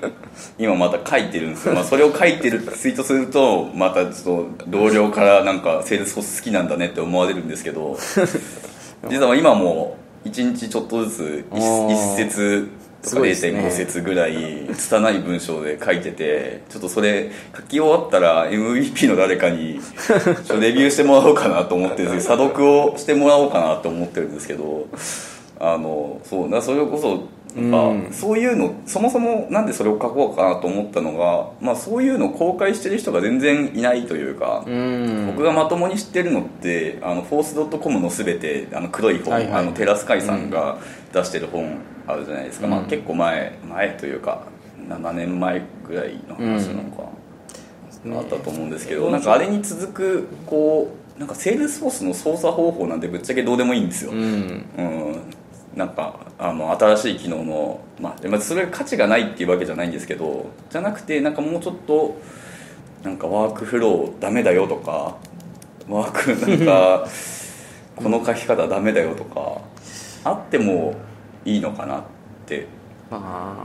[0.58, 7.98] 今また書いてるんですよ、まあ、それを書いてるツイートするとまたちょっと同僚からなんかセールスソース好きなんだねって思われるんですけど
[9.10, 11.88] 実は今も1日ちょっとずつあー。
[11.88, 12.68] 1節
[13.02, 13.58] とかすごいですね。
[13.58, 19.80] 0.5節ぐらい拙い文章で書いててちょっとそれ書き終わったら MVP の誰かに
[20.60, 24.86] レビューしてもらおうかなと思ってるんです 査読をしてもらおうかなと思ってるんですけど
[25.58, 35.26] あのそうだからそれこそなんか、うんそういうのそもそもなんでそれを書こうかなと思ったのが、まあ、そういうのを公開してる人が全然いないというか、うん。
[35.26, 39.52] 僕がまともに知ってるのってあのフォースドットコムのすべてあの黒い本、はいはい。
[39.54, 40.78] あのテラスカイさんが
[41.12, 42.72] 出してる本あるじゃないですか、うん。
[42.72, 44.42] まあ、結構前前というか
[44.88, 47.10] 7年前ぐらいの話なのか
[48.04, 54.18] な、あったと思うんですけど、なんかあれに続くこうなんかセールスフォースの操作方法なんてぶっちゃけどうでもいいんですよ、うん。
[54.18, 55.16] うん、
[55.76, 62.16] なんかあの新しい機能の、まあ、まあそれが価値がないっていうわけじゃないんですけどじゃなくてなんかもうちょっと
[63.04, 65.16] なんかワークフローダメだよとか
[65.88, 67.08] ワーク なんか
[67.96, 69.60] この書き方ダメだよとか
[70.24, 70.94] あっても
[71.44, 72.02] いいのかなっ
[72.46, 72.66] て
[73.10, 73.56] ま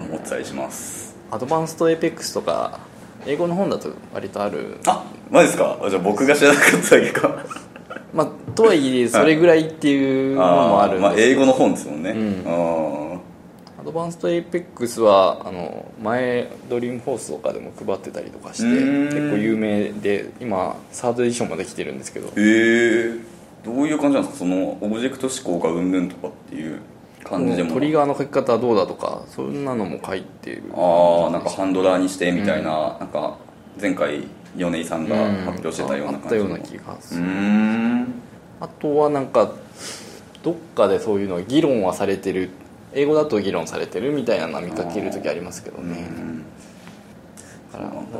[0.00, 1.16] 思ってたりします。
[1.30, 2.78] あ Advanced Apex とか
[3.26, 4.78] 英語の本だと割とある。
[4.86, 5.78] あマジですか？
[5.82, 7.28] あじゃあ僕が知らなかっただけか
[8.14, 12.42] まあとはいえそれぐらいっていうのもあるんですまあ、英語の本ですもんね、うん。
[12.46, 19.04] あ Advanced Apex はあの前 Dreamforce とかでも配ってたりとかしてうーん。
[19.06, 22.28] 結構有名で今サードエディションまで来てるんですけど。
[22.28, 22.30] ー。
[22.30, 24.38] へえどういう感じなんですか？
[24.38, 26.80] そのオブジェクト指向がうんぬんとかっていう
[27.24, 27.72] 感じでも。
[27.72, 30.62] トリガーの書き方はどうだとかそんなのも書いてる。
[30.72, 33.36] ああなんかハンドラーにしてみたいな,、なんか
[33.80, 34.22] 前回
[34.56, 37.22] 米井さんが発表してたようなあったような気がする。
[38.60, 39.52] あとはなんか
[40.42, 42.50] どっかでそういうの議論はされてる。
[42.94, 46.08] 英語だと議論されてるみたいなのは見かける時ありますけどね。
[46.08, 46.44] うん。
[47.70, 48.18] だからそうなんだ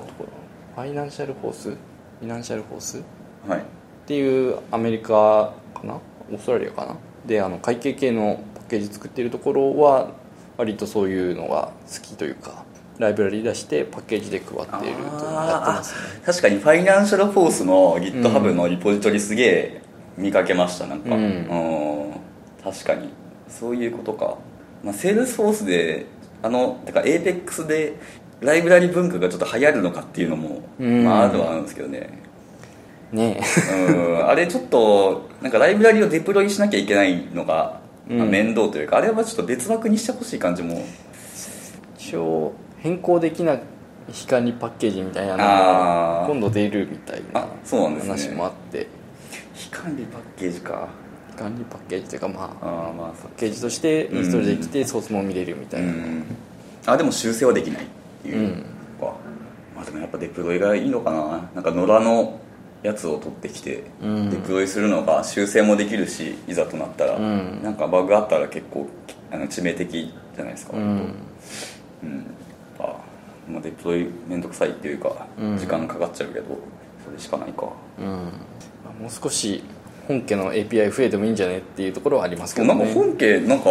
[0.75, 1.71] ファイナンシャルフォース？
[1.71, 2.99] フィナンシャルフォース？
[2.99, 3.03] っ
[3.49, 3.65] はい。
[4.07, 5.95] ていうアメリカかな？
[6.31, 6.97] オーストラリアかな？
[7.25, 10.11] であの会計系のパッケージ作ってるところは
[10.59, 12.66] 割とそういうのが好きというか
[12.99, 16.23] ライブラリ出してパッケージで配っているとやってますね。
[16.25, 19.83] 確かに FinancialForce の GitHub のリポジトリすげえ
[20.17, 21.15] 見かけましたなんか。
[21.15, 21.23] うん。
[21.23, 22.17] うん
[22.65, 23.11] 確かに。
[23.49, 24.39] そういうことか、
[24.83, 26.07] まあ、セールスフォースで
[26.43, 27.95] あのだから APEX で
[28.41, 31.05] ライブラリ文化がちょっと流行るのかっていうのも、うん。
[31.05, 32.23] まあ、あるはあるんですけどね。
[33.13, 33.41] ね
[33.89, 34.27] うん。
[34.27, 40.85] あれちょっとなんかライブラリをデプロイしなきゃいけないのが、面倒というかあれはちょっと別枠にしてほしい感じも。
[41.99, 42.53] 一応
[42.87, 43.63] 変更できない
[44.13, 48.87] 光にパッケージみたいなのが今度出るみたいな話もあって。
[49.55, 50.89] 非管理パッケージか。
[51.37, 56.25] 管理パッケージというかまあまあパッケージとしてインストールできてソースも見れるみたいな、うん
[56.87, 57.87] あでも修正はできないっ
[58.23, 58.65] ていう、うん。
[59.01, 59.17] か
[59.75, 61.51] まあでもやっぱデプロイがいいのかな。
[61.53, 62.39] なんか野良の
[62.85, 64.31] やつを取ってきて、うん。
[64.31, 67.61] デプロイするのが修正もできるしいざとなったら、うん。
[67.65, 68.87] なんかバグあったら結構
[69.33, 70.83] あの致命的じゃないですか、うん。
[70.85, 72.27] うん。
[72.46, 72.46] あ
[73.49, 75.59] まあ、デプロイ面倒くさいっていうか、うん。
[75.59, 76.47] 時間かかっちゃうけど
[77.05, 77.69] それしかないか。
[77.99, 78.07] うん。
[78.07, 79.63] まあもう少し
[80.09, 82.75] 本家の API 増えてもいいんじゃねっていうところはありますけどね。
[82.75, 83.65] なんか本家なんか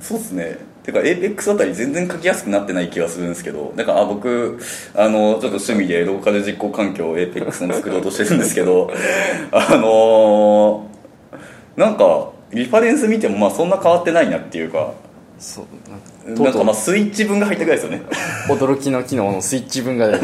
[0.00, 0.58] そうっすね。
[0.86, 4.56] てか APEX あたり全然書きやすくなってない気がするんですけどだからあ僕
[4.94, 8.92] あのちょっと趣味でローカル実行環境を APEX の作ろうとしてるんですけど
[9.50, 10.96] あのー
[11.76, 14.92] なんかリファレンス見てもまあそんな変わってないなっていうか
[15.38, 18.02] そうなんかとなんかまあスイッチ分が入ったぐらいですよね。
[18.48, 20.08] 驚きの機能のスイッチ分が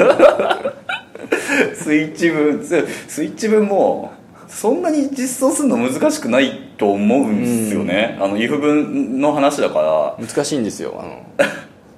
[1.74, 4.12] スイッチ分ススイッチ分も
[4.48, 10.98] そんなに実装するの難しくないと思うんですよね、あの if 分の話だか難しいんですよ。
[10.98, 11.22] あの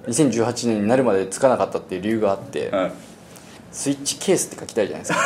[0.09, 2.69] 2018年になるまでつかなかったっていう理由があって。
[2.71, 2.93] ら、はい。
[3.73, 5.19] スイッチケースって書きたいじゃないですか。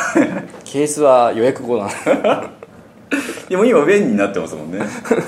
[0.65, 1.89] ケースは予約語なの
[3.49, 4.79] でも今弁になってますもんね。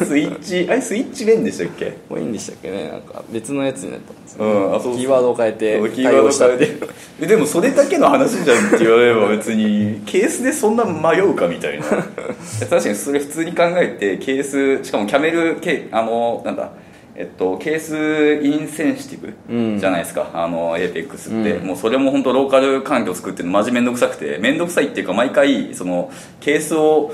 [0.06, 1.94] スイッチあれスイッチ弁でしたっけ？
[2.10, 2.90] もういいんでしたっけね？
[2.90, 6.88] なんか別のやつになったんですよ、うんあそうキーワードを変えてキーワード変えて。
[7.22, 11.86] えでもそれだけの話じゃんって言われれば別にケースでそんな迷うかみたいな。
[12.70, 16.70] 確かにそれ普通に考えてケースしかもキャメルケあのなんだ
[17.14, 19.74] えっと、ケースインセンシティうん。
[19.76, 21.68] ブじゃないですか、あの APEX って、うん。
[21.68, 24.38] もうそれも本当ローカル環境を作ってるのマジ面倒くさくて。
[24.40, 27.14] 面倒くさいっていうか毎回そのケースを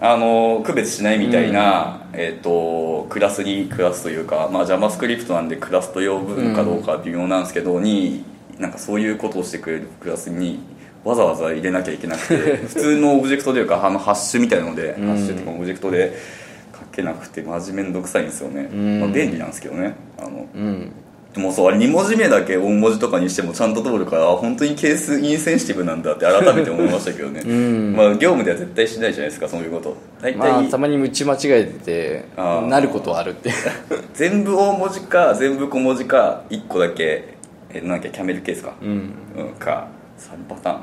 [0.00, 8.24] あの区別しないみたいな、えっとクラスにクラスというか、まあ、JavaScript なんでクラスと呼ぶのかどうかは微妙なんですけど、に
[8.58, 10.60] なんかそういうことをしてくれるクラスに
[11.04, 15.06] わざわざ入れなきゃいけなくて 普通のオブジェクトというかあのハッシュみたいなので、うん。
[15.08, 16.16] ハッシュとかオブジェクトで
[16.96, 19.00] けなくてマジめんどくさいんですよね、うん。
[19.00, 19.94] まあ、便利なんですけどね。
[20.18, 20.48] あの
[21.38, 27.96] もそうあれ2文字目だけ大文字とかにしてもちゃんと通るからあ本当にケースインセンシティブなんだって改めて思いましたけどね、 うん。
[27.96, 29.96] まあ業務では絶対しないじゃないですかそういうこと。
[30.20, 33.10] 大体、まあたまに打ち間違えてあーなること。
[33.10, 33.50] はあるって
[34.14, 37.36] 全部大文字か全部小文字か1個だけ
[37.70, 38.88] えなんだっけキャメルケースか、うん。
[38.88, 40.78] うん、か3パターン。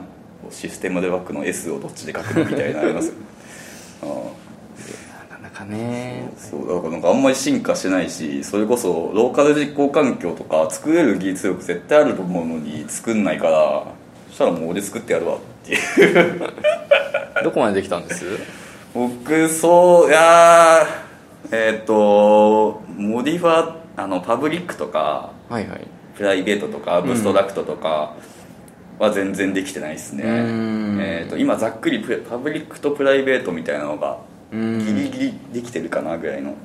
[0.49, 3.13] システムデバッグの S をどっちで書くのみたいなのありますよ。
[4.03, 4.05] あ
[4.42, 4.42] な
[5.65, 6.29] ね。
[6.35, 13.85] ーそうだからなんかあんまり進化してないしそれこそローカル実行環境とか作れる技術力絶対あると思うのに作んないから
[14.29, 16.41] そしたらもう俺作ってやるわっていう。
[17.43, 18.25] どこまでできたんです？
[18.93, 25.81] 僕そういやーえっ、とモディファあのパブリックとかはいはい。
[26.15, 28.13] プライベートとかアブストラクトとか
[28.99, 30.99] は全然できてないですね、うん。
[31.01, 34.17] えー、と今ざっくりプパブリックとプライベートみたいなのがうん
[34.53, 36.55] ギリギリできてるかなぐらいの。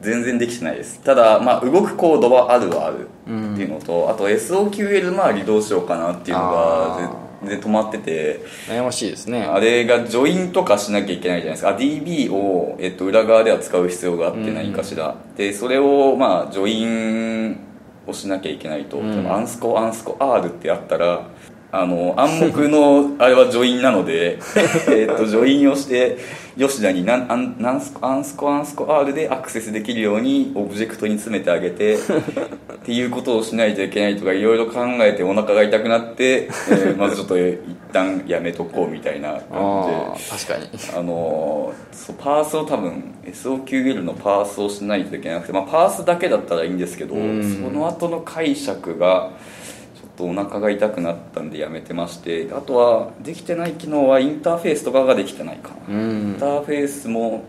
[0.00, 1.00] 全然できてないです。
[1.00, 8.40] ただ、まあ、動くコードはあるはあるっていうのと、あと SOQL 周りどうしようかなっていうのがあ全然止まってて。
[8.68, 9.44] 悩ましいですね。
[9.44, 11.70] あれがジョインとかしなきゃいけないじゃないですか。
[11.70, 17.58] あ DB を、えっと、裏側では使う必要があって何かしら、でそれをまあジョイン
[18.06, 19.32] をしなきゃいけないと、ん。
[19.32, 21.26] アンスコアンスコ R ってあったら
[21.72, 24.38] あの暗黙のあれはジョインなので
[24.88, 26.18] えっとジョインをして
[26.58, 31.98] 吉田になんアンなんすアンスコアンスコ R でアクセスできるようにオブジェクトに詰めてあげて っ
[32.82, 37.58] ていうことをしないといけないとかいろいろ考えてお腹が痛くなって、えーまずちょっと一
[37.92, 39.42] 旦やめとこうみたいな感
[40.16, 40.30] じで。
[40.30, 40.98] 確かに。
[40.98, 47.42] あのーそうパースを多分 SOQL のパースをしないといけなくて、まあ、パースだけだったらいいんですけど、うん。
[47.42, 49.30] その後の解釈が
[50.16, 57.44] とお腹が痛くなったんでやめてましてあとはできてない機能はインターフェースとかができてないかな、うインんターフェースも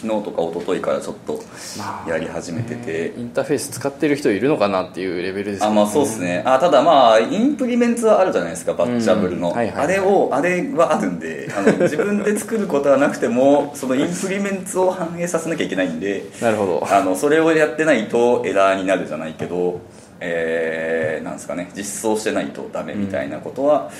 [0.00, 1.40] 昨日とか一昨日からちょっと
[1.78, 6.42] まあやり始めてて、インターフェース使ってる人いるのかなっていうレベルですあまあそうですね。
[6.44, 16.86] あただまあインプリメントはあるじゃないですかバッチャブルの、あれをあれはあるんであの 自分で作ることはなくてもそのインプリメントを反映させなきゃいけないんでなるほど。
[16.90, 19.80] あのそれをやってないとエラーになるじゃないけど
[20.22, 23.90] えーなんですかね実装してないとダメみたいなことは、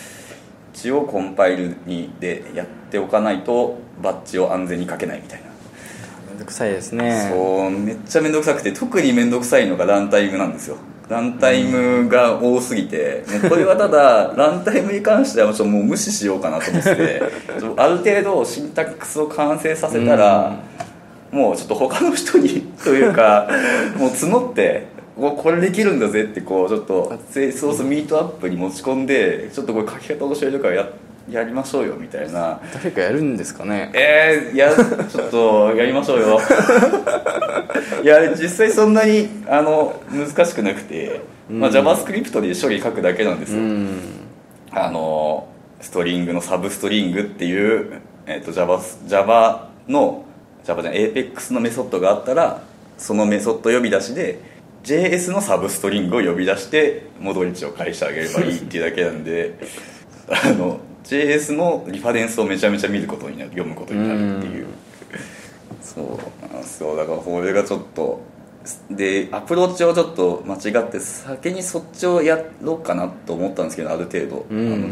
[0.74, 5.46] 一応コンパイルにでやっておかないとバッジを安全にかけないみたいな。
[6.30, 7.28] めんどくさいですね。
[7.30, 10.76] そうめっちゃ面倒くさくて特に面倒くさいのがランタイムなんですよ。
[11.08, 17.22] ランタイムが多すぎてもうこれはただ ランタイムに関してはちょっともう無視しようかなと思って
[17.76, 20.56] ある程度シンタックスを完成させたら
[21.30, 23.48] もうちょっと他の人にというか
[23.98, 30.88] もう募ってもうこれできるんだぜってこうちょっとソースミートアップに持ち込んでちょっとこれ書き方教えるからや
[31.30, 32.60] やりましょうよみたいな。
[32.74, 33.92] 誰かやるんですかね？
[33.94, 36.40] えー、いやちょっとやりましょうよ。
[38.02, 44.00] いや実際そんなにあの難しくなくて、まあ、JavaScript で処理書くだけなんですよ、うん。
[44.72, 45.46] あの
[45.80, 50.24] ストリングのサブストリングっていう、えー、と Java, Java の
[50.64, 52.62] Java じゃない APEX のメソッドがあったら
[52.98, 54.40] そのメソッド呼び出しで
[54.82, 59.58] JS のサブストリングを呼び出して戻り値を返してあげればいいっていうだけなんで
[60.28, 64.66] あの JS のリファレンスをめちゃめちゃ見ることになる読むことになるっていう。
[65.82, 66.96] そうなんですよ。
[66.96, 68.20] だからこれがちょっと
[68.90, 74.72] でアプローチをちょっと間違って先にそっちをやろうかなと思ったんですけどある程度、うん。
[74.72, 74.88] あの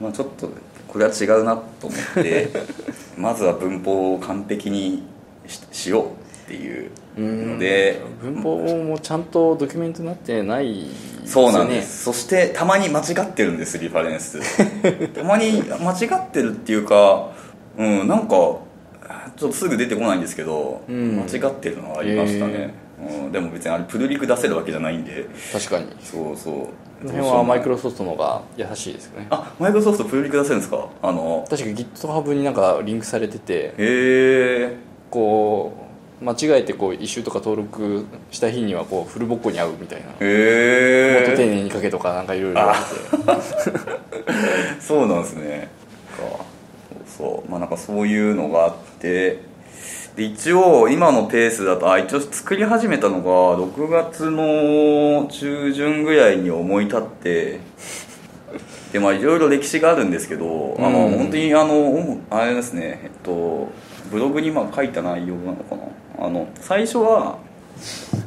[0.00, 0.48] まあ、ちょっと
[0.86, 2.48] これは違うなと思って
[3.18, 5.02] まずは文法を完璧に
[5.46, 10.86] ししようっていうので文法もちゃんとドキュメントになってない
[11.26, 12.04] そうなんです。
[12.04, 14.40] そしてたまに間違ってるんですリファレンス。
[15.12, 17.28] たまに間違ってるっていうか
[17.76, 21.16] うんなんかちょっとすぐ出てこないんですけど、うん。
[21.16, 25.26] 間違ってるのはありましたね、うん、でも別にあれプルリク出せるわけじゃないんで。
[25.52, 25.86] 確かに。
[26.02, 26.54] そうそう。
[26.54, 26.68] こ
[27.04, 29.26] の辺はマイクロソフトの方が優しいですよね。
[29.30, 30.88] あマイクロソフトプルリク出せるんですか？
[31.02, 31.46] あの。
[31.48, 33.54] 確か GitHub になんかリンクされてて。
[33.54, 34.76] へえ
[35.10, 35.87] こう
[36.20, 40.06] 間違えてこう一周とか登録した日にはこうフルボッコに合うみたいな。
[40.06, 40.26] もっと丁
[41.46, 42.86] 寧に書けとかなんかいろいろ言われて。
[44.80, 45.68] そうなんですね。
[46.16, 46.22] か。
[47.06, 47.50] そう。
[47.50, 49.46] まあなんかそういうのがあって。
[50.16, 57.60] で一応今のペースだとあ一応作り始めたのが6月の中旬ぐらいに思い立って。
[58.92, 63.00] でまあいろいろ歴史があるんですけど、あのうん本当にあのあれですね。
[63.04, 63.68] えっと
[64.10, 65.82] ブログにまあ書いた内容なのかな
[66.18, 67.38] あの最初は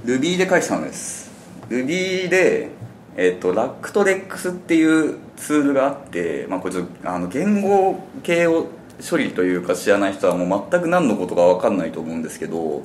[0.06, 1.30] Ruby で書いてたんです。
[1.70, 2.70] Ruby で、
[3.18, 8.68] えっと、ラックとレックスっていうツールがあって、まあ、これちょっとあの言語系を
[9.08, 12.84] 処理というか知らない人はもう全く何のことか分かんないと思うんですけど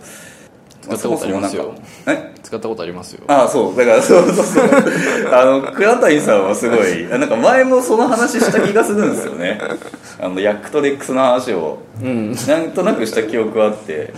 [0.86, 1.74] 使ったことありますよ。
[2.06, 2.32] え？
[2.42, 3.24] 使ったことありますよ。
[3.26, 4.64] ああそうだからそうそうそう。
[5.34, 9.60] あの倉谷さんはすごいなんか前もその話した気がするんですよね。
[10.20, 11.78] あの Yacc と Lex の話を。
[12.02, 12.32] うん。
[12.46, 14.12] なんとなくした記憶があって。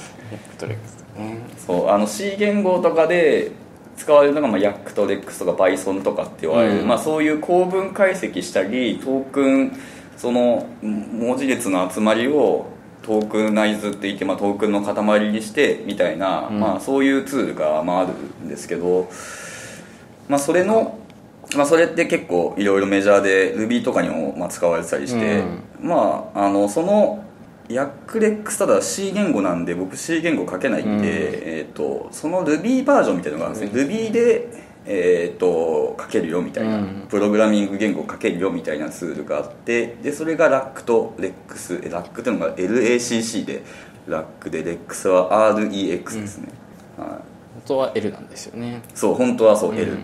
[0.59, 1.39] と Lex ね。
[1.67, 3.53] そうあの C 言語とかで
[3.97, 6.89] 使われるのが、まあ、ヤックトレックスとか Python とかって言われる、うん。
[6.89, 9.73] まあ、そういう構文解析したりトークン
[10.17, 12.67] その文字列の集まりを
[13.03, 16.61] トークナイズって言って、まあ、トークンの塊にしてみたいな、うん。
[16.61, 19.09] まあ、そういうツールが、まあ、あるんですけど、
[20.29, 20.99] まあ、それの、
[21.57, 25.43] まあ、それって結構いろいろメジャーで Ruby とかにも、まあ、使われてたりして、
[25.81, 27.25] まああのその
[27.69, 31.05] ヤックレックスただ C 言語なんで僕 C 言語書けないんで、うん。
[31.05, 37.07] えー、とその Ruby バージョンみたいなのがあるんですね、Ruby で、えー、と書けるよみたいな、うん。
[37.11, 43.63] プログラミング言語書けるよみたいなツールがあってでそれがラックとレックスえラックっていうのが LACC で
[44.07, 46.49] ラックでレックスは REX ですね、
[46.97, 47.09] はい。
[47.57, 48.81] 元は L なんですよね。
[48.95, 49.79] そう本当はそううん。
[49.79, 49.99] L、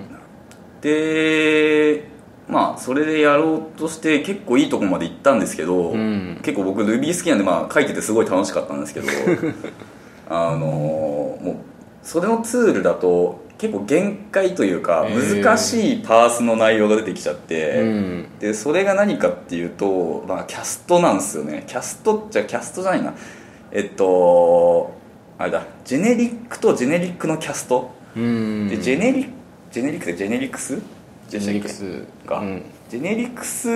[0.83, 2.07] で
[2.47, 6.41] まあそれでやろうとして結構いいとこまで行ったんですけど、うん。
[6.43, 9.07] 結構僕 Ruby 好きなんでまあ書いててすごい楽しかったんですけど
[10.29, 18.27] あのもうそれのツールだと結構限界というか難しいパースの内容が出てきちゃって、うん。
[18.39, 21.65] でそれが何かっていうと、まあ、キャストなんですよね。
[21.67, 23.15] キャストじゃキャストじゃないな。
[23.73, 24.95] えっと
[25.39, 25.65] あれだ。
[25.87, 27.91] ジェネリックとジェネリックのキャスト。
[28.15, 28.69] うん。
[28.69, 29.29] でジェネリ
[29.73, 30.79] ジェネリックってジェネリクス？
[31.31, 32.63] ジェネリクスか、うん。
[32.91, 33.73] ジェネリクスっ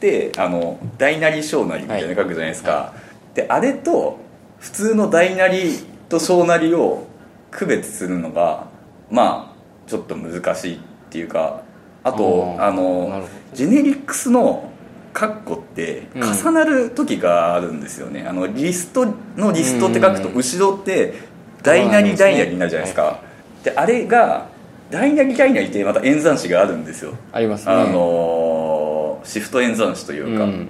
[0.00, 2.94] てあの大なり小なりみたいな書くじゃないですか、
[3.34, 4.18] であれと
[4.58, 5.78] 普通の大なり
[6.08, 7.06] と小なりを
[7.50, 8.74] 区別するのが
[9.10, 10.78] まあちょっと難しいっ
[11.10, 11.62] ていうか
[12.02, 14.70] あとあのジェネリクスの
[15.12, 16.22] カッコってうん。
[16.22, 20.34] 重なる時があるんですよね、あのリストのリストって書くとうん。
[20.36, 21.14] 後ろって
[21.62, 23.20] 大なり大なりになるじゃないですか、
[23.64, 24.48] であれが
[24.90, 27.14] 大なり大なりってまた演算子があるんですよ。
[27.32, 27.72] ありますね。
[27.72, 30.68] あのーシフト演算子というか、うん。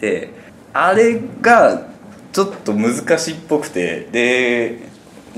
[0.00, 0.30] で
[0.72, 1.82] あれが
[2.32, 4.87] ちょっと難しいっぽくてで、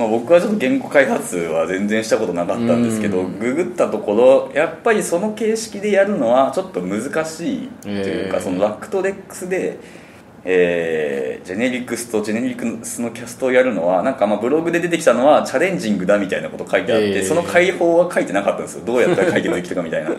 [0.01, 3.38] まあ、僕はちょっと言語開発は全然したことなかったんですけど、うん。
[3.38, 8.42] ググったところやっぱりその形式でやるのはちょっと難しいというか、へー。
[8.42, 9.78] そのラックとレックスで、
[10.44, 17.24] えージェネリクスとジェネリクスのキャストをやるのはなんかまあブログで出てきたのはチャレンジングだみたいなこと書いてあって、へー。
[17.24, 18.84] その解放は書いてなかったんですよ。
[18.84, 20.11] どうやったら解決できるかみたいな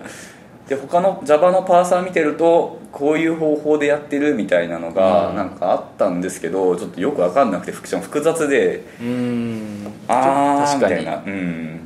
[0.68, 5.36] で他の Java のパーサー見てるとこういう方法でやってるみたいなのがうん。
[5.36, 9.88] なんかあったんですけどちょっとよく分かんなくて複複雑でうん。
[10.08, 10.96] あーみ確かに。
[10.96, 11.24] たいな。
[11.26, 11.80] うん。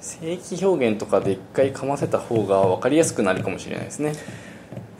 [0.00, 4.12] 正規表現とかで一回かませた方が分かりやすくなるかもしれないですね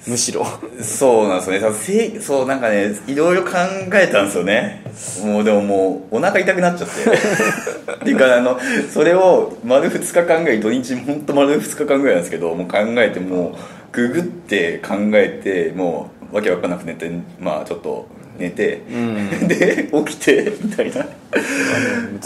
[0.07, 0.47] むしろ。
[0.83, 2.21] そうなんですよね。
[2.21, 3.53] そうなんかねいろいろ考
[3.95, 4.83] えたんですよね。
[5.25, 6.95] もうでももうお腹痛くなっちゃって。
[7.95, 8.59] っていうかあの
[8.93, 13.55] それを丸2日考え土日本当丸2日間ぐらいなんですけどもう考えてもう
[13.93, 18.07] ググって考えてもうわけわかんなく寝てまあちょっと
[18.39, 19.49] 寝て、うん。
[19.49, 21.07] で起きてみたいな。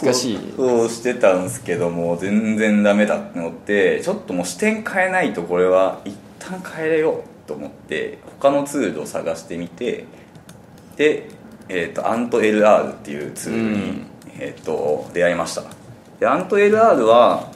[0.02, 0.38] 難しい。
[0.56, 10.04] そうしてたんですけども全然ダメだって思ってちょっともう視点変えないとこれは一旦変えようと思って他のツールを探してみて
[10.96, 11.30] で、
[11.68, 14.06] えー、と AntLR っていうツールに、うん。
[14.40, 15.62] えー、と出会いました。
[16.20, 17.50] で AntLR は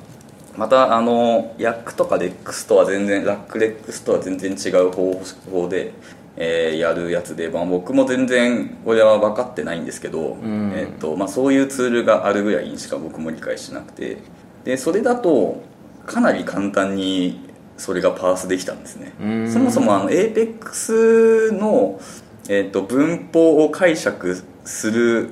[0.57, 5.93] またあのヤックとかレックスとは全然ラックレックスとは全然違う方法で、
[6.37, 10.73] えーやるやつで、まあ、僕も全然これは分かってないんですけど、ん。
[10.75, 14.19] えーとまあ、そういうツールがあるぐらいにしか僕も理解してなくて。
[14.65, 15.61] でそれだと
[16.07, 17.52] かなり簡単に
[17.83, 19.13] それがパースできたんですね。
[19.21, 19.53] うん。
[19.53, 22.01] そもそもあの APEX の、
[22.49, 25.31] えー、と文法を解釈する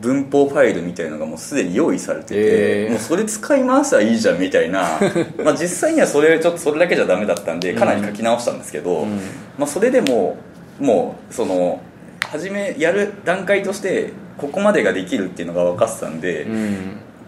[0.00, 2.90] 文法ファイルみたいのがもうすでに用意されてて、へー。
[2.90, 4.98] もうそれ使い回したらいいじゃんみたいな。
[5.44, 9.20] まあ実際にはそれちょっとそれだけじゃダメだったんでかなり書き直したんですけど、うん。
[9.56, 10.36] まあ、それでも
[10.80, 11.80] もうその
[12.26, 16.78] 初めやる段階としてここまでができるっていうのが分かってたんで、うん。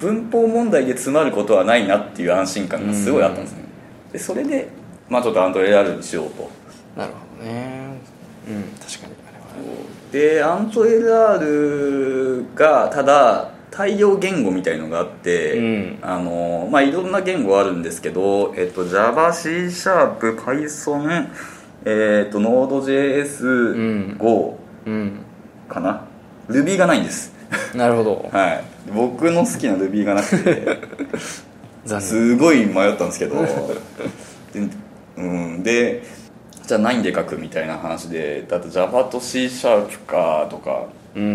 [0.00, 3.63] 文法問題で詰まることはないなっていう安心感がすごいあったんですね、
[4.14, 4.68] でそれで、
[5.08, 6.48] まあ、ちょっとアントレラルにしようと。
[6.96, 7.98] なるほどね。
[8.48, 9.12] うん確かに。
[9.26, 9.74] あれは
[10.12, 15.98] でアント LR がただ対応言語みたいのがあって、うん。
[16.00, 21.28] あのまあいろんな言語あるんですけど、えっと、Java、C シャープ Python、
[21.84, 24.16] えっと、Node.js、ん。
[24.16, 25.18] Go うん。
[25.68, 26.04] かな。
[26.48, 27.32] Ruby がないんです。
[27.74, 28.30] なるほど。
[28.32, 28.64] はい。
[28.94, 30.78] 僕の好きな Ruby がなくて
[32.00, 33.36] すごい迷ったんですけど。
[34.52, 34.60] で,、
[35.16, 36.02] うん、で
[36.66, 40.86] じゃあ何で書くみたいな話でだと Java と C シャープかとか。
[41.14, 41.26] ううん。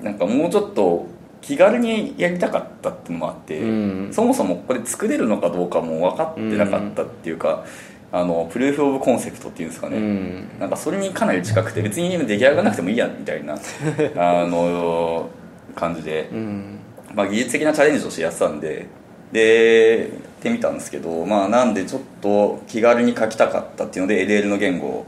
[0.00, 1.06] んなんかもうちょっと
[1.40, 4.08] 気軽にやりたかったっていうのもあって、うん。
[4.12, 7.64] そもそもこれ作れるのかどうかも分かってなかったっていうか、
[8.12, 10.48] あのプルーフ・オブ・コンセプトっていうんですかね、うん。
[10.58, 13.54] なんかそれにかなり近くて別に出来上がらなくてもいいやみたいな
[14.16, 15.28] あの
[15.74, 16.78] 感じで、うん
[17.14, 18.86] まあ、技術的なチャレンジとしてやってたんで
[19.32, 25.06] でやってみたんですけど、まあ、なんでちょっと気軽に書きたかったっていうので LL の言語を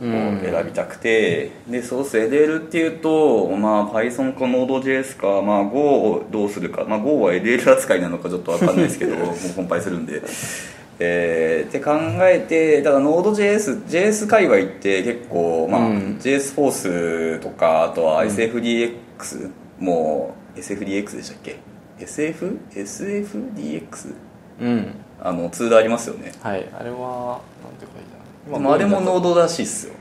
[0.00, 0.40] うん。
[0.42, 2.18] 選びたくて、でそうっす。
[2.18, 10.22] LL っていうと、まあ、Python か Node.js か、まあ、Go をどうするか、まあ、Go は LL 扱いなのかちょっと分かんないですけど もうコンパイするんで。
[11.00, 11.92] えーって考
[12.22, 16.18] えてだから Node.js JS 界隈って結構、まあうん。
[16.20, 21.58] JS フォースとかあとは SFDX、もう SFDX でしたっけ
[21.98, 22.58] ？SF?
[22.72, 24.14] SFDX?
[24.60, 24.94] うん。
[25.20, 26.32] あのツールありますよね。
[26.42, 26.68] はい。
[26.78, 28.14] あれはなんて書いて
[28.46, 29.94] あるでもあれもノードらしいっすよ。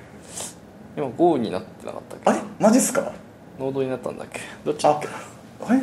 [0.95, 2.29] 今 Go になってなかったっけ？
[2.29, 2.39] あれ？
[2.59, 3.11] マジっすか？
[3.59, 4.41] ノードになったんだっけ？
[4.65, 5.07] どっちだっけ？
[5.65, 5.81] あれ？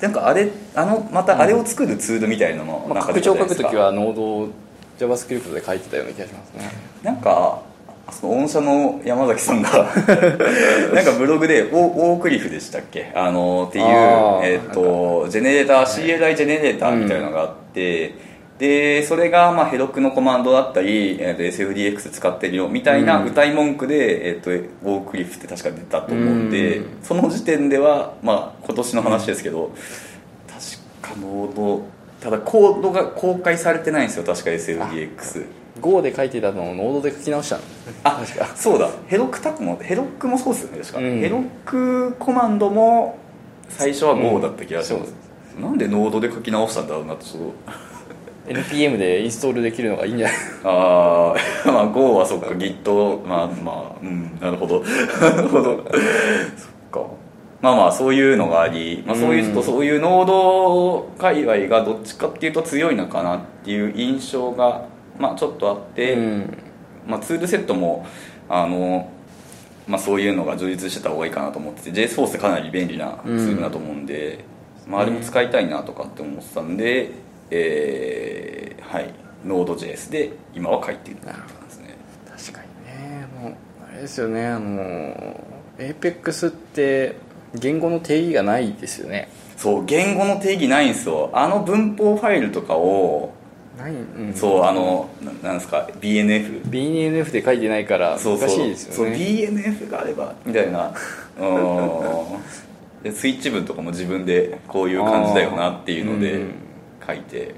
[0.00, 4.48] なんかあれあのまたあれを作るツールみたいなのまあ、なんか拡張書くときはノードを
[4.98, 6.70] JavaScript で書いてたような気がしますね。
[7.02, 7.62] なんか
[8.12, 9.70] その御社の山崎さんが
[10.94, 13.12] なんかブログでオオークリフでしたっけ？
[13.14, 13.84] あのっていう
[14.44, 18.14] えっ、とジェネレーター CLI ジェネレーターみたいなのがあって、
[18.58, 23.28] でそれがまあヘロクのコマンドだったり、えー、と SFDX 使ってるよみたいなうん。
[23.28, 24.50] 歌い文句で、えー、と
[24.84, 26.86] オークリフって確か出たと思うんで、うん。
[27.02, 29.70] その時点では、まあ、今年の話ですけど、
[31.02, 31.82] 確かノード
[32.20, 35.44] ただコードが公開されてないんですよ確か SFDX
[35.80, 37.62] Go で書いてたのをノードで書き直したの。
[38.04, 38.88] あ確かそうだ。
[39.06, 41.20] ヘロックタクもヘロックもそうですよね確か、うん。
[41.20, 43.18] ヘロックコマンドも
[43.68, 45.14] 最初は Go だった気がします、
[45.56, 45.60] う。
[45.60, 47.52] んなんでノードで書き直したんだろうなとちょっと
[48.52, 50.36] NPM でインストールできるのがいいんじゃない？
[50.64, 51.34] あ
[51.66, 52.46] あ まあ Go はそっか。
[52.54, 54.80] Git まあまあうんなるほど。
[55.20, 55.64] なるほど。
[55.64, 55.84] そっ
[56.90, 57.00] か。
[57.60, 64.82] まあまあそういうのがあり、まあ、そういうとそういうノード界隈がどっちかっていうと強いのかなっていう印象が
[65.18, 66.58] まあちょっとあって、うん。
[67.06, 68.06] まあ、ツールセットも
[68.50, 69.10] あの、
[69.86, 74.44] まあ、そういうのが充実してた方がいいかなと思ってて JSForce ってかなり便利なツールだと思うんで、
[74.86, 77.12] まあ、あれも使いたいなとかって思ってたんで、
[77.50, 79.12] えーはい。
[79.46, 81.96] Node.js で今は書いているって感じですね。
[82.28, 83.26] 確かにね。
[83.40, 83.54] もう
[83.88, 84.46] あれですよね。
[84.46, 85.44] あの
[85.78, 87.16] APEX って
[87.54, 89.28] 言語の定義がないですよね。
[89.56, 91.30] そう言語の定義ないんですよ。
[91.32, 93.32] あの文法ファイルとかを
[93.78, 100.92] ない、うん、そうあのななんですか BNF BNF で書いてないからしいですそうよね BNF があればみたいな。
[101.38, 103.02] うん。
[103.02, 106.54] でスイッチ文とかも自分でこういう感じだよなっていうのでうん
[107.06, 107.54] 書いて。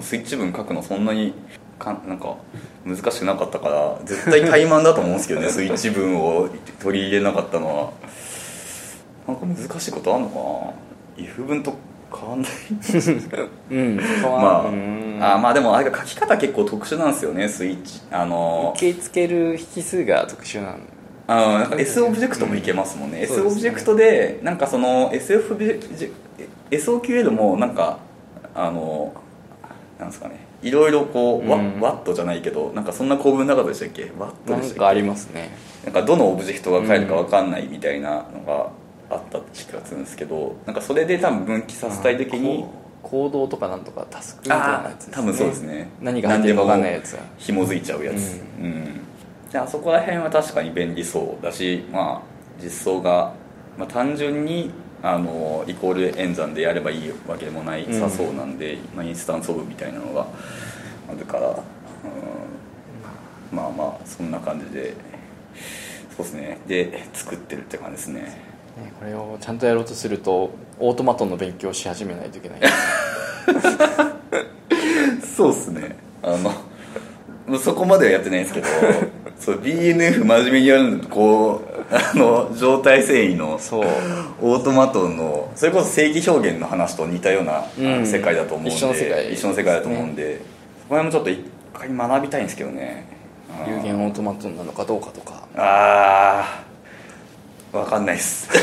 [0.00, 1.34] スイッチ文書くのそんなに
[1.78, 2.36] かなんか
[2.84, 6.48] 難しくなかったから絶対怠慢だと思うんですけどね スイッチ文を
[6.80, 7.92] 取り入れなかったのは。
[9.26, 11.74] なんか難しいことあんのかな？if 文と
[12.16, 12.50] 変わんない。
[13.70, 13.96] うん。
[14.22, 15.18] まあ、うん。
[15.20, 18.00] あまあでもあれが書き方結構特殊なんですよねスイッチ。
[18.10, 20.78] あの受け付ける引数が特殊なん
[21.26, 23.24] あのなんか S オブジェクトもいけますもんね、うん。
[23.24, 27.98] S オブジェクトでなんかその SOQL もなんか
[28.54, 29.14] あの
[29.98, 30.44] なんですかね。
[30.62, 31.78] いろいろこう、ワうん。
[31.78, 34.10] ワットじゃないけどなんかそんな構文なかったでしたっけ？
[34.18, 34.80] ワットなんでしたっけ？
[34.80, 35.50] かありますね。
[35.84, 38.70] なんかどのオブジェクトが返るか分かんないみたいなのが
[39.14, 42.64] あった気がするんですけどなんかそれで多分分岐させたい時に
[43.02, 45.88] 行動とかなんとかタスクみたいなやつです、ね、多分そうですね。
[46.00, 47.12] 何が入ってるか分かんないやつ。
[47.12, 47.22] が。
[47.38, 48.42] 紐づいちゃうやつ。
[48.60, 49.00] うん、
[49.52, 53.34] であそこら辺は確かに便利そうだしまあ実装が、
[53.78, 54.70] まあ、単純に
[55.02, 60.26] あのイコール演算でやればいいわけでもないさそうなんで、まあ、インスタンスオブみたいなのが
[61.08, 61.56] あるから、うん、
[63.56, 64.94] まあまあそんな感じで
[66.16, 66.58] そうですね。
[66.66, 68.43] で作ってるって感じですね
[68.76, 72.60] ね、これをちゃんとやろうとするとオートマトンの勉強をし始めないといけない。
[75.36, 75.96] そうっすね。
[76.22, 76.36] あ
[77.48, 78.66] のそこまではやってないんですけど
[79.38, 83.86] そう BNF 真面目にやるのこうあの状態遷移のそう。
[84.40, 88.06] オートマトンのそれこそ正義表現の話と似たような、うん。
[88.06, 89.32] 世界だと思うんで一緒の世界。
[89.32, 90.40] 一緒の世界だと思うんで、
[90.82, 93.06] そこら辺もちょっと一回学びたいんですけどね。
[93.68, 95.46] 有限オートマトンなのかどうかとか。
[95.56, 96.73] ああ
[97.82, 98.48] 分かんないっす。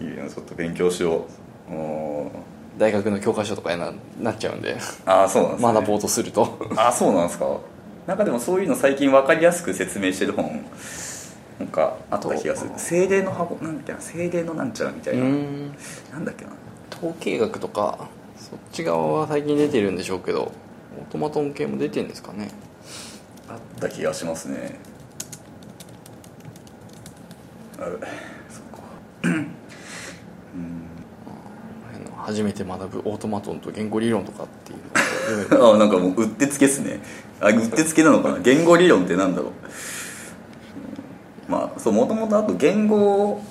[0.00, 1.26] いいなちょっと勉強しよ
[1.70, 1.72] う。
[1.72, 1.76] う。
[1.76, 2.30] ん
[2.78, 4.76] 大学の教科書とかにななっちゃうんで。
[5.04, 5.72] ああそうなんですね。
[5.74, 6.58] 学ぼうとすると。
[6.76, 7.58] あそうなんですか。
[8.06, 10.64] なんかでもそういうの最近分かりやすく説明してる本
[11.58, 12.70] なんかあった気がする。
[12.76, 15.74] 精霊の箱なんだっけな精霊のなんちゃらみたいな、うん。
[16.12, 16.52] なんだっけな。
[16.96, 18.08] 統計学とか
[18.38, 20.50] そっち側は最近出てるんでしょうけどオー
[21.10, 22.50] トマトン系も出てるんですかね。
[23.48, 24.78] あった気がしますね
[27.80, 28.00] あれそっ
[28.72, 28.82] か。
[32.16, 34.78] 初めて学ぶオートマトンと言語理論とかっていう
[35.74, 37.00] あなんかもううってつけっすね。
[37.40, 38.38] あうってつけなのかな。
[38.40, 39.46] 言語理論ってなんだろう。
[39.46, 39.52] うん
[41.48, 43.42] まあそうもともとあと言語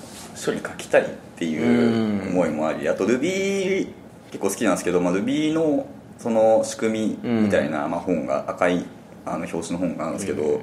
[0.42, 1.06] 処理書きたいっ
[1.36, 3.88] ていう思いもありあと Ruby
[4.30, 5.86] 結構好きなんですけど、まあ、Ruby の
[6.18, 8.84] その仕組みみたいな、まあ、本が赤い
[9.26, 10.62] あの表紙の本があるんですけど、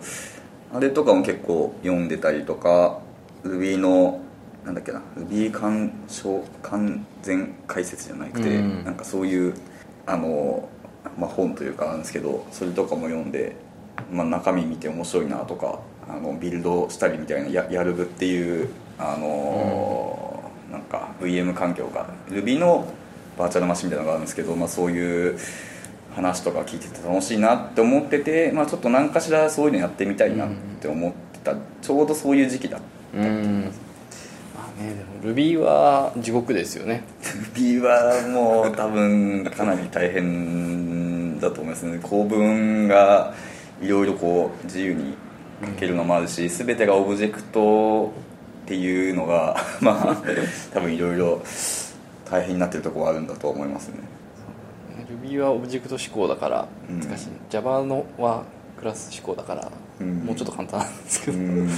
[0.73, 2.99] あれとかも結構読んでたりとか
[3.45, 4.21] Ruby の
[4.65, 8.83] なんだっけな Ruby 完証完全解説じゃなくて、うん。
[8.83, 9.53] なんかそういう
[10.07, 10.67] あの、
[11.17, 13.55] まあ、本というかなんですけどそれとかも読んで、
[14.11, 15.79] まあ、中身見て面白いなとか
[16.09, 22.87] あのビルドしたりみたいなややるぶっていうあの、なんか VM 環境が Ruby の
[23.37, 25.37] バーチャルマシンみたいなのがあるんですけど、まあ、そういう
[26.15, 33.71] 話とか聞いてて楽しいなって思ってて、まあ、ちょっと何かしらそういうのやってみたいなって思ってた、ちょうどそういう時期だったうん。
[34.53, 37.03] まあねでも Ruby は地獄ですよね。
[37.55, 41.99] Ruby はもう多分かなり大変だと思いますね。
[42.03, 43.33] 構文が
[43.81, 45.15] いろいろこう自由に
[45.63, 48.11] 書けるのもあるし全てがオブジェクト
[48.65, 50.23] っていうのが まあ
[50.73, 51.41] 多分いろいろ
[52.29, 53.99] 大変になってるところはあるんだと思いますね。
[55.23, 56.99] Ruby はオブジェクト思考だからうん。
[56.99, 58.43] 難しい、Java のは
[58.77, 60.17] クラス思考だから、うん。
[60.25, 61.69] もうちょっと簡単なんですけど、うん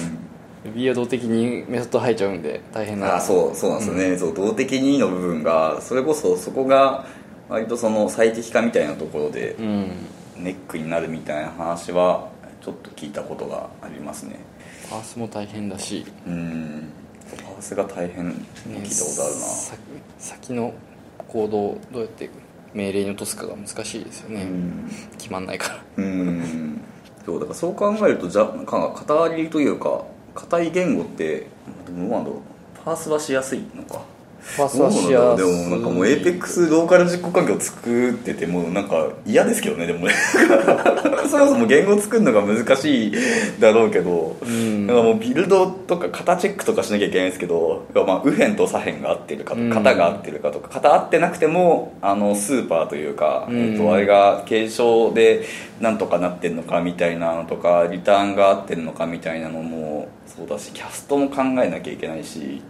[0.74, 3.15] Ruby は動的にメソッド入っちゃうんで大変な。
[3.15, 7.05] あそうそうなんですよね、そう動的にの部分がそれこそそこが
[7.49, 9.91] 割とその最適化みたいなところでうん。
[10.38, 12.30] ネックになるみたいな話は
[12.61, 14.36] ちょっと聞いたことがありますね。
[14.88, 16.89] パースも大変だし、うん。
[17.43, 18.36] パースが大変ね
[18.68, 19.80] 聞いたことあるな、先
[20.20, 20.74] 先の
[21.28, 22.30] コードをどうやって
[22.76, 24.91] 命令に落とすかが難しいですよね、うん。
[25.18, 25.84] 決まんないから。
[25.97, 26.82] うん。
[27.26, 30.05] そうだからそう考えるとじゃなんか型割りというか
[30.38, 31.48] 硬い言語って
[31.88, 32.40] どうなんだろう。
[32.86, 34.02] パースはしやすいのか。
[34.58, 34.82] パース。
[34.82, 40.14] はしやすいでもなんかもう APEX ローカル実行環境を作っててもなんか嫌ですけどねでもね。
[41.30, 43.14] そもそも言語作るのが難しい
[43.60, 44.88] だろうけど、ん。
[44.88, 49.70] なんかもうビルドとか型チェックとかしなきゃいけないんですけど、まあ、右辺と左辺が合ってるかとうん。
[49.70, 53.74] か型が合ってるかとか型合ってなくてもあのスーパーというか、うん。
[53.74, 55.44] えっと、あれが継承で
[55.82, 62.62] なんとかなってんのかみたいなのとかリターンが合ってんのかみたいなのもそうだしキャストも考えなきゃいけないし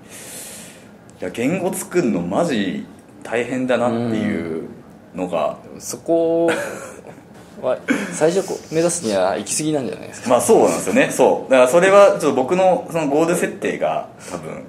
[1.19, 2.85] いや言語作るのマジ
[3.23, 4.69] 大変だなっていう
[5.15, 6.49] のが、そこ
[7.61, 7.77] は
[8.13, 10.29] 最初こう目指すには行き過ぎなんじゃないですか？
[10.29, 11.09] まあそうなんですよね。
[11.11, 11.51] そう。
[11.51, 14.63] だからそれはちょっと僕のそのゴール設定が多分、うん、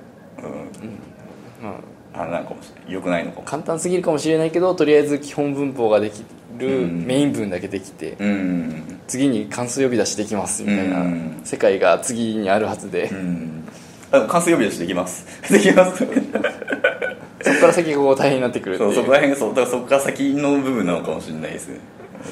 [1.63, 1.99] まあ。
[2.15, 3.47] あれなのかもよくないのかも。
[3.47, 6.25] 簡単すぎるかもしれないけどとりあえず基本文法ができ
[6.59, 7.05] るうん。
[7.07, 9.01] メイン文だけできて、うん。
[9.07, 11.41] 次に関数呼び出しできますみたいなうん。
[11.45, 13.69] 世界が次にあるはずで、うん
[14.11, 15.27] あ関数呼び出しできます。
[15.53, 15.99] できます。
[15.99, 19.49] そこから先が大変になってくるっていそううそこら辺そう。
[19.51, 21.81] だからそこから先の部分なのかもしれないですね。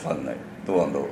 [0.02, 0.36] 分かんない。
[0.66, 1.08] どうなんだろう。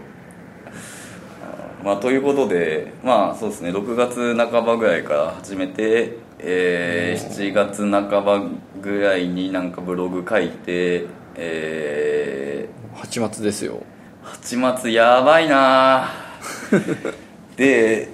[1.85, 3.71] まあということでまあそうですね。
[3.71, 8.43] 6月半ばぐらいから始めて、えー7月半ば
[8.81, 11.05] ぐらいになんかブログ書いて
[11.37, 13.83] え8月ですよ。
[14.25, 16.09] ー、8月やばいな
[17.57, 18.09] で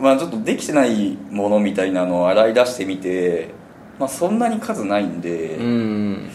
[0.00, 3.50] まあちょっとできてないものみたいなのを洗い出してみて
[3.98, 6.30] まあそんなに数ないんで、うん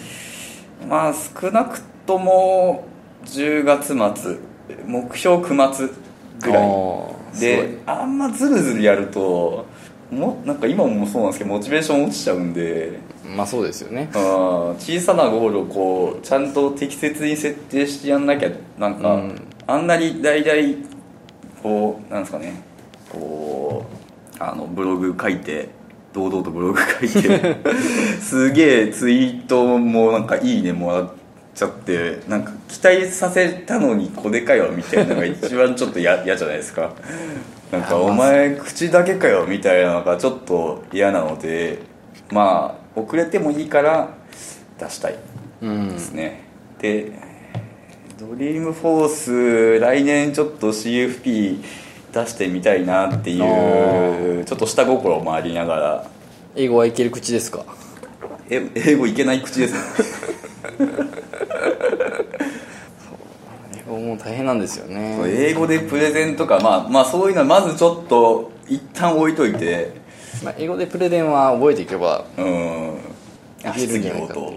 [0.88, 2.86] まあ少なくとも
[3.26, 3.88] 10月
[4.22, 4.38] 末
[4.86, 5.94] 目標9月
[6.42, 9.66] ぐらいであんまズルズルやると
[10.10, 13.00] もなんか今もそうなんですけどモチベーション落ちちゃうんで
[13.36, 14.10] まあそうですよね。
[14.14, 19.42] 小さなゴールをこうちゃんと適切に設定してやんなきゃなんか、うん。
[19.68, 20.84] あんなに大々
[21.62, 22.69] こうなんですかね
[23.10, 23.86] こ
[24.40, 25.70] うあのブログ書いて
[26.14, 27.58] 堂々とブログ書いて
[28.22, 31.10] すげえツイートもなんか「いいね」もらっ
[31.54, 36.94] ちゃってなんか期待させたのにこれかよみたいなのが一番ちょっと嫌 嫌じゃないですか。
[37.72, 41.80] なんか「お前口だけかよ」みたいなのがちょっと嫌なので
[42.32, 44.10] まあ遅れてもいいから
[44.80, 45.16] 出したい
[45.62, 46.42] うんですね、
[46.80, 47.12] で
[48.18, 51.62] ドリームフォース来年ちょっと CFP
[52.14, 56.08] 出してみたいなっていあうちょっと下心もありながら。
[56.56, 57.64] 英語はいける口ですか？
[58.50, 59.74] え英語いけない口です。
[59.74, 59.80] ね
[63.88, 65.18] 英語も大変なんですよね。
[65.28, 69.98] 英語でプレゼンとか、まあ、まあそういうのはまずちょっと一旦置いといて。
[70.44, 72.98] まあ、英語でプレゼンは覚えていけばうん。
[73.76, 74.54] 質疑応答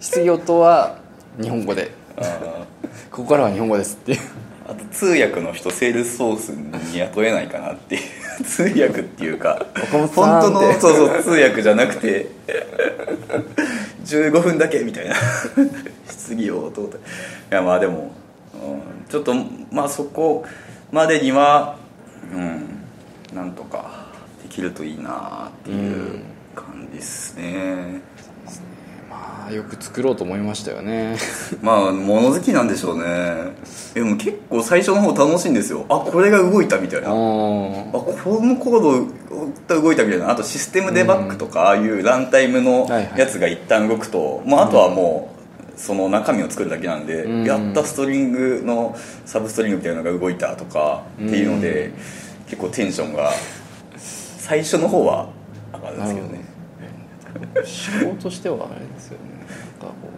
[0.00, 0.98] 質疑応答は
[1.40, 1.90] 日本語で。
[3.10, 4.20] ここからは日本語ですっていう
[4.68, 8.02] あと通訳の人セールスソースに雇えないかなっていう。
[8.44, 12.28] 通訳っていうか岡本当のそうそう通訳じゃなくて
[14.04, 15.14] 15分だけみたいな。
[16.08, 16.98] 質疑応答でい
[17.50, 18.12] やまあでも、
[18.54, 18.56] う
[19.06, 19.34] ん、ちょっと
[19.70, 20.44] まあそこ
[20.90, 21.76] までには
[22.34, 22.66] うん
[23.34, 24.06] なんとか
[24.42, 26.22] できるといいなっていう
[26.54, 28.00] 感じですね、
[29.16, 31.16] まあよく作ろうと思いましたよね。
[31.62, 33.04] まあ物好きなんでしょうね。
[33.94, 35.86] でも結構最初の方楽しいんですよ。
[35.88, 37.08] あこれが動いたみたいな。
[37.08, 39.06] ああこのコー
[39.68, 40.30] ド動いたみたいな。
[40.30, 43.18] あとシステムデバッグとか、ああいうランタイムのはいはい。
[43.18, 45.30] やつが一旦動くと、まあ、あとはも
[45.76, 47.44] うその中身を作るだけなんで、うん。
[47.44, 51.92] やったストリングのサブストリングみたいなのが動いたとかっていうので、
[52.48, 53.30] 結構テンションが
[54.38, 55.28] 最初の方は
[55.74, 56.44] 上がるんですけどね
[57.64, 59.24] 仕事としてはあれですよね。
[59.80, 60.08] なんかこ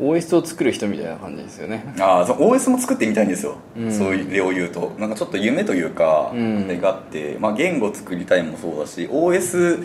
[0.00, 1.92] う OS を作る人みたいな感じですよね。
[1.98, 3.92] ああ OS も作ってみたいんですよ、うん。
[3.92, 4.92] そういう例を言うと。
[4.98, 6.64] なんかちょっと夢というか、うん。
[6.64, 9.84] あれがあって、まあ、言語作りたいもそうだし OS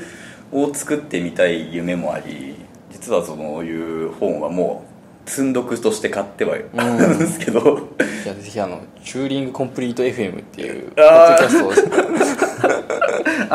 [0.52, 2.56] を作ってみたい夢もあり
[2.92, 4.86] 実はそういう本はも
[5.26, 7.90] う積んどくとして買ってはいあるんですけど、
[8.24, 11.74] じゃあぜひあのチューリングコンプリート FM っていうポッドキャストを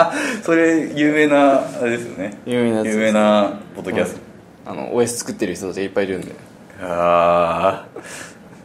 [0.00, 2.38] あそれ有名なあれですよね。
[2.46, 4.20] 有名な有名なポッドキャスト、
[4.66, 6.32] あの OS 作ってる人たちがいっぱいいるんで。
[6.80, 8.00] ああ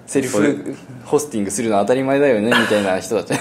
[0.06, 0.76] セルフ
[1.06, 3.40] ホスティングするのは当たり前だよねみたいな人たち。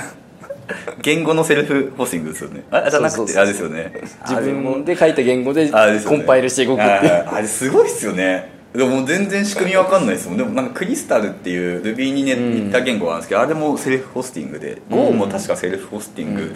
[1.03, 2.63] 言語のセルフホスティングですよね。
[2.71, 3.93] あじゃなくてあれですよね。
[4.27, 7.29] 自分で書いた言語でコンパイルして動くっていう。
[7.29, 8.51] ああれすごいっすよね。
[8.73, 10.39] でも全然仕組みわかんないですもん。
[10.39, 12.67] でもなんか Crystal っていう Ruby にねうん。
[12.69, 16.55] 似た言語があるんですけど、あれもセルフホスティングで、うん Go も確かセルフホスティング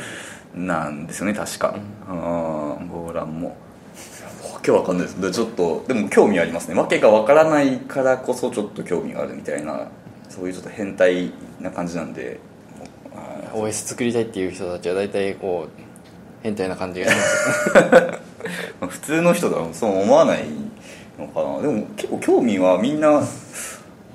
[0.57, 1.77] なんですよね確か、
[2.09, 3.57] うん、 Golang も。
[4.53, 5.21] わけわかんないです。
[5.21, 6.75] でちょっとでも興味ありますね。
[6.75, 9.89] わけがわからないからこそちょっと興味があるみたいな
[10.29, 11.31] そういうちょっと変態
[11.61, 12.41] な感じなんで。
[13.53, 15.81] OS 作りたいっていう人たちは大体こう
[16.43, 17.71] 変態な感じがします。
[18.81, 20.45] まあ普通の人だとそう思わない
[21.19, 21.63] のかな。
[21.63, 23.23] でも結構興味はみんな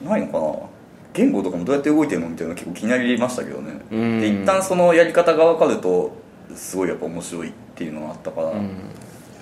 [0.03, 0.71] ないのかな。
[1.13, 3.73] 言語とかもどうやって動いてるのみたいなの結構気になりましたけどね。
[3.91, 4.21] うん。
[4.21, 6.11] で一旦そのやり方が分かると
[6.55, 8.69] すごいやっぱ面白いっていうのがあったから、うん。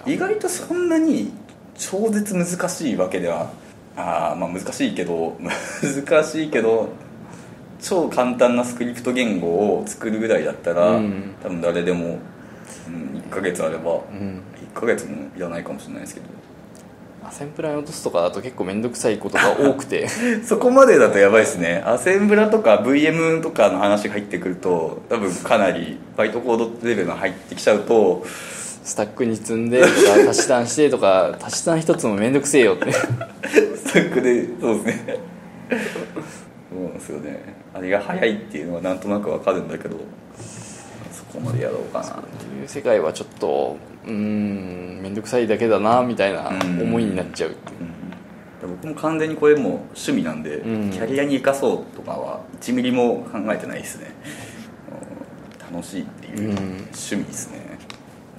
[0.05, 1.31] 意外とそんなに
[1.77, 3.51] 超絶難しいわけでは
[3.95, 5.37] あーまあ難しいけど
[6.07, 6.89] 難しいけど
[7.81, 11.35] 超簡単なスクリプト言語を作るぐらいだったら、うん。
[11.41, 12.19] 多分誰でも、
[12.87, 14.41] うん、1ヶ月あればうん。
[14.75, 16.27] 1ヶ月もいらないかもしれないですけど
[17.23, 20.07] アセンプラに落とすとかだと結構面倒くさいことが多くて。
[20.43, 21.83] そこまでだとやばいですね。
[21.85, 32.91] アセンブラとか VM とかの話が入ってくると多分かなりバイトコードレベルが入ってきちゃうとスタックに積んでとか足し算してとか 足し算一つも面倒くせえよって。
[32.91, 35.19] スタックでそうですね。
[36.71, 37.39] そうなんですよね。
[37.73, 39.97] あれが早いっていうのはなんとなくわかるんだけど。
[40.37, 40.58] そ
[41.33, 46.81] こまでやろうかなっていう世界はちょっとうーん面倒くさいだけだなみたいなうん。
[46.81, 47.51] 思いになっちゃう。
[47.51, 47.53] う
[48.63, 48.75] うん。
[48.75, 50.89] 僕も完全にこれもう趣味なんで、うん。
[50.91, 54.11] キャリアに生かそうとかは1ミリも考えてないですね。
[55.71, 56.57] うん楽しいっていううん。
[56.57, 57.59] 趣味ですね、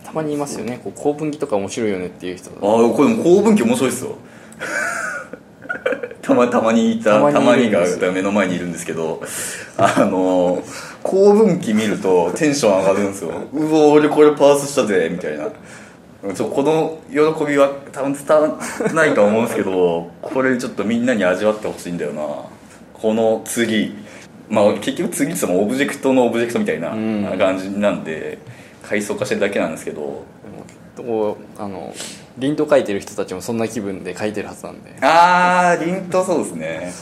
[0.05, 0.81] たまにいますよね。
[0.83, 2.59] こう構文機とか面白いよねっていう人ああ
[2.91, 4.17] これも公文機面白い ですよ。
[6.23, 7.81] たまたまにいたたたまにが
[8.13, 9.23] 目の前にいるんですけど
[9.77, 10.63] あの
[11.03, 13.31] 公文機見るとテンション上がるんですよ。
[13.53, 15.49] うわ俺これパースしたぜみたいな。
[16.35, 22.23] ちょこの喜びは多分伝わらないと思うんですけどこれちょっとみんなに味わってほしいんだよな。
[22.93, 23.95] この次。
[24.51, 27.39] まあ結局次って言ってもオブジェクトのオブジェクトみたいなうん。
[27.39, 28.39] 感じなんで
[28.83, 30.25] 階層化してるだけなんですけど。
[30.97, 31.95] でもあの
[32.37, 34.95] リント書いてる人たちもそんな気分で書いてるはずなんで。
[35.01, 36.93] あー凛とそうですね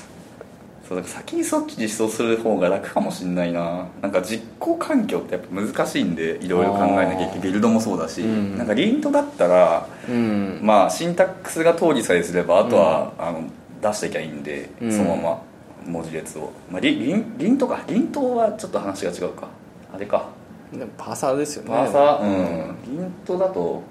[0.89, 3.87] そうだから先にそっち実装する方が楽かもしんないな。
[4.01, 7.41] なんか実行環境ってやっぱ難しいんでいろいろ考えなきゃいけない。
[7.41, 8.57] ビルドもそうだし、うん。
[8.57, 10.61] なんか凛とだったらうん。
[10.63, 13.45] まあシンタックスが統理さえすればあとは、あの
[13.83, 14.91] 出していきゃいいんで、うん。
[14.91, 15.43] そのまま
[15.87, 17.83] 文字列を、まあ、リリンリンとか。
[17.87, 19.49] リンとはちょっと話が違うか。
[19.95, 20.25] あれか。
[20.73, 21.71] でもパーサーですよね。
[21.71, 22.23] パーサー？
[22.23, 22.97] うん。
[22.97, 23.83] リンとだと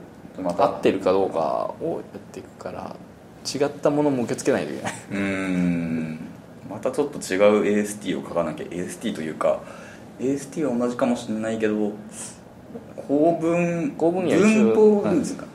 [0.41, 0.65] また。
[0.65, 2.95] 合ってるかどうかをやっていくから
[3.45, 4.93] 違ったものも受け付けないといけない。
[5.11, 6.19] うーん
[6.69, 9.61] またちょっと違う AST を書かなきゃ AST というか
[10.19, 11.91] AST は同じかもしれないけど
[13.07, 15.45] 構文構文文緒法ですか。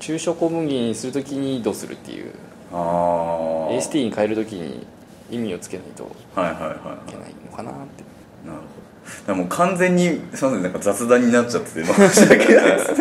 [0.00, 2.32] 抽象構文儀にするときにどうするっていう。
[2.72, 4.86] ああ AST に変えるときに
[5.30, 6.06] 意味をつけないとい
[6.38, 6.74] はいはいはいは
[7.06, 7.10] い。
[7.10, 8.04] けないのかなって。
[8.46, 8.88] なるほど。
[9.26, 12.92] でも完全にすいませんなんか雑談になっちゃってて申し訳ないです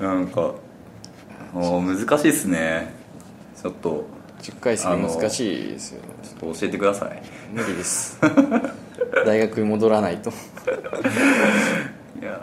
[0.00, 0.54] なんか
[1.52, 2.94] 難しいですね。
[3.60, 4.04] ちょっと
[4.44, 7.22] 10階席難しいですよちょっと教えてください。
[7.50, 8.18] 無理です。
[9.24, 10.28] 大学に戻らないと。
[10.30, 10.32] い
[12.22, 12.38] や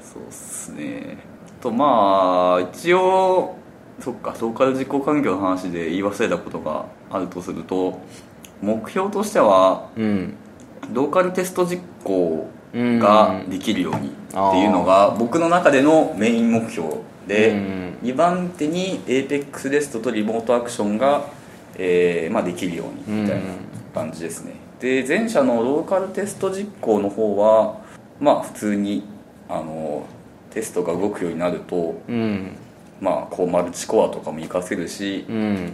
[0.00, 1.18] そうっすね。
[1.60, 3.56] とまあ一応
[3.98, 7.98] そっかローカル実行環境の話で言い忘れたことがあるとすると
[8.62, 10.34] 目標としてはうん。
[10.92, 16.88] ローカルテスト実行ができるようにっていうのが僕の中でのメイン目標
[17.26, 17.90] でうん。
[18.02, 21.39] 2番手に APEX レストとリモートアクションが、
[21.82, 23.44] えーまあ、できるようにみたいな
[23.94, 24.52] 感じですね。
[24.80, 27.80] で前者のローカルテスト実行の方は
[28.20, 29.02] まあ普通に
[29.48, 30.06] あの
[30.50, 32.52] テストが動くようになるとうん。
[33.00, 35.72] まあこうマルチコアとかも活かせるしうん。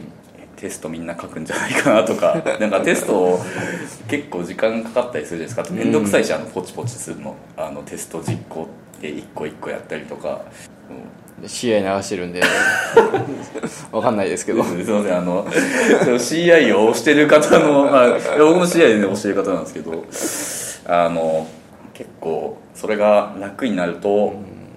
[0.54, 3.38] テストみんな書くんじゃないかなとか なんかテスト
[4.08, 5.74] 結構時間かかったりするじゃないですか。
[5.74, 7.34] 面倒くさいし、あのポチポチするの。
[7.56, 10.42] あのテスト実行って一個一個やったりとか、
[11.46, 12.42] 試合流してるんで。
[13.92, 14.62] わかんないですけど。
[14.62, 20.04] すいませんあの CI を押してる方の、 まあ、僕も CI で押してる方なんですけど。
[20.88, 21.46] あの
[21.94, 24.34] 結構それが楽になると、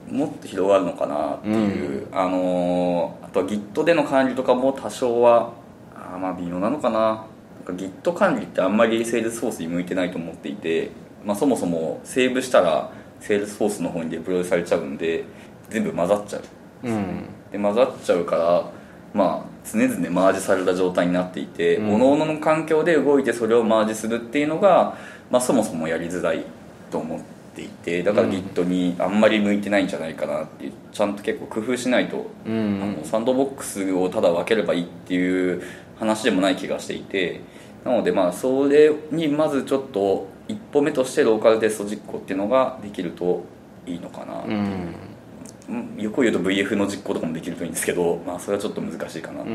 [0.10, 5.52] もっと広がるのかなっていう、あのあとは Git での管理とかも多少は
[5.96, 7.00] あーまあ微妙なのかな。
[7.00, 10.92] なんか Git 管理ってあんまり Salesforce に向いてないと思っていて、
[11.24, 12.90] まあ、そもそもセーブしたら
[13.22, 15.24] Salesforce の方にデプロイされちゃうんで
[15.70, 16.44] 全部混ざっちゃう。
[16.84, 17.26] うん。
[17.52, 18.72] で混ざっちゃうから
[19.14, 21.92] まあ常々マージされた状態になっていて、うん。
[21.94, 24.98] 各々の環境で動いてそれをマージするっていうのが、
[25.30, 26.44] まあ、そもそもやりづらい
[26.92, 27.20] と思っ
[27.56, 35.62] ていてだからうん Git にあんまり向いてないんじゃないかなってちゃんと結構工夫しないと、うあんのサンドボックスをただ分ければいいっていう
[36.00, 37.42] 話でもない気がしていて
[37.84, 43.46] なのでまあそれにまずちょっと一歩目としてローカルテスト実行っていうのができると
[43.86, 44.52] いいのかな、うん。
[44.52, 49.52] うんよく言うと VF の実行とかもできるといいんですけど、まあ、それはちょっと難しいかな、あうん。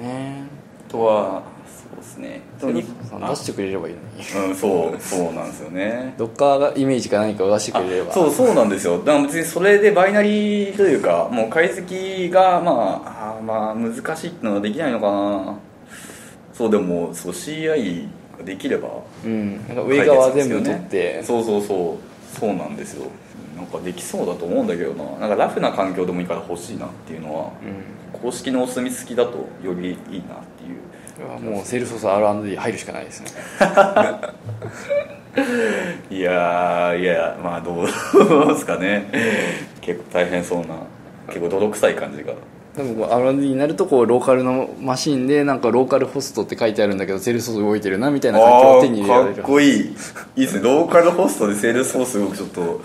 [0.00, 0.44] ね。
[0.88, 2.40] とはそうですね。
[2.60, 4.48] 出してくれればいいのに。
[4.48, 6.14] うん、そうそうなんですよね。
[6.16, 8.12] どっかがイメージか何かを出してくれれば。
[8.12, 8.98] そうそうなんですよ。
[8.98, 15.58] だから別にそれでバイナリーというかもう解析がまああーまあ難しいってのはできないのかな。
[16.52, 18.08] そうでもそう CI が
[18.42, 18.88] できれば
[19.24, 19.66] うん。
[19.68, 22.38] なんか上側全部取って、そうそうそう。
[22.38, 23.10] そうなんですよ。
[23.56, 25.04] なんかできそうだと思うんだけどな。
[25.20, 27.52] なんかラフな環境でもいいから欲しいなっていうのは
[28.12, 28.20] うん。
[28.20, 29.98] 公式のお墨付きだとよりいいなっ
[30.56, 31.40] ていう。
[31.40, 33.30] もうセールソース R&D 入るしかないですね。
[36.10, 37.92] いやーいやまあどうで
[38.56, 39.10] すかね。
[39.80, 40.66] 結構大変そうな
[41.28, 42.32] 結構泥臭い感じが
[42.76, 49.32] でもこう R&D になるとこうローカルのマシンでなんか localhost って書いてあるんだけど Salesforce 動いてるなみたいな環境あを手に入れられる。
[49.34, 49.80] ーかっこいい。
[49.80, 49.80] い
[50.36, 50.62] いですね。
[50.64, 52.82] localhost で Salesforce 動くちょっと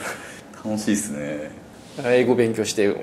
[0.63, 1.51] 楽しいですね。
[2.05, 2.95] 英語勉強して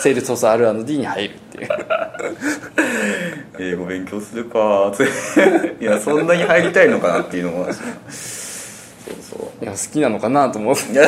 [0.00, 1.68] セールソース R&D に入るっていう。
[3.60, 4.92] 英語勉強するか。
[4.92, 5.04] つ
[5.80, 7.84] いやそんなに入りたいのかなっていうのはそう
[9.30, 9.64] そう。
[9.64, 11.04] いや好きなのかなと思っていや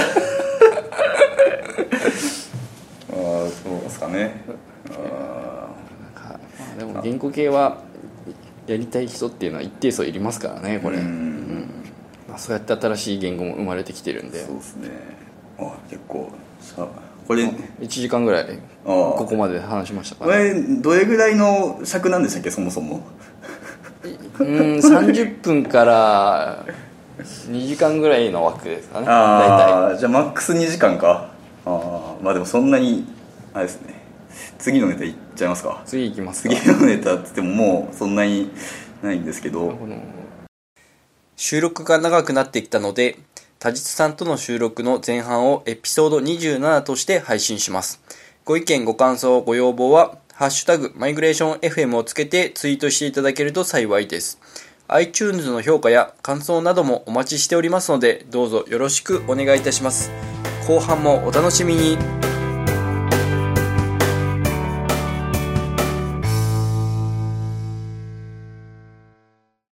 [3.10, 4.44] あーそうですかね
[6.99, 7.78] あでも言語系は
[8.66, 11.11] やりたい人っていうのは一定数いりますからねこれ、ーううん。
[11.11, 11.68] ん
[12.28, 14.44] まあ、そうやって新しい言語も生まれてきてるんで。
[14.44, 14.88] そうですね。
[15.59, 16.30] あ結構
[16.61, 16.86] さ
[17.26, 23.01] これ1時間ぐらいここまで話しましたかこら、れどれぐらいの尺なんでしたっけそもそも？
[24.38, 26.64] うん30分から
[27.20, 29.07] 2時間ぐらいの枠ですかね。
[29.07, 31.30] 大ああじゃあマックス2時間か。
[31.64, 33.05] ああまあでもそんなに
[33.55, 33.95] あれですね
[34.59, 35.82] 次のネタいっちゃいますか？
[35.84, 38.50] 体次行きますか次のネタって言ってももうそんなに
[39.02, 39.78] ないんですけど
[41.36, 43.18] 収録が長くなってきたので、
[43.59, 48.00] 多実さんとの収録の前半をエピソード27として配信します。
[48.44, 54.40] ご意見、ご感想、ご要望は、ハッシュタグ、マイグレーション FM をつけてツイートしていただけると幸いです。
[54.88, 60.11] iTunes の評価や感想などもお待ちしておりますので、どうぞよろしくお願いいたします。
[60.66, 61.98] 後半もお楽しみに。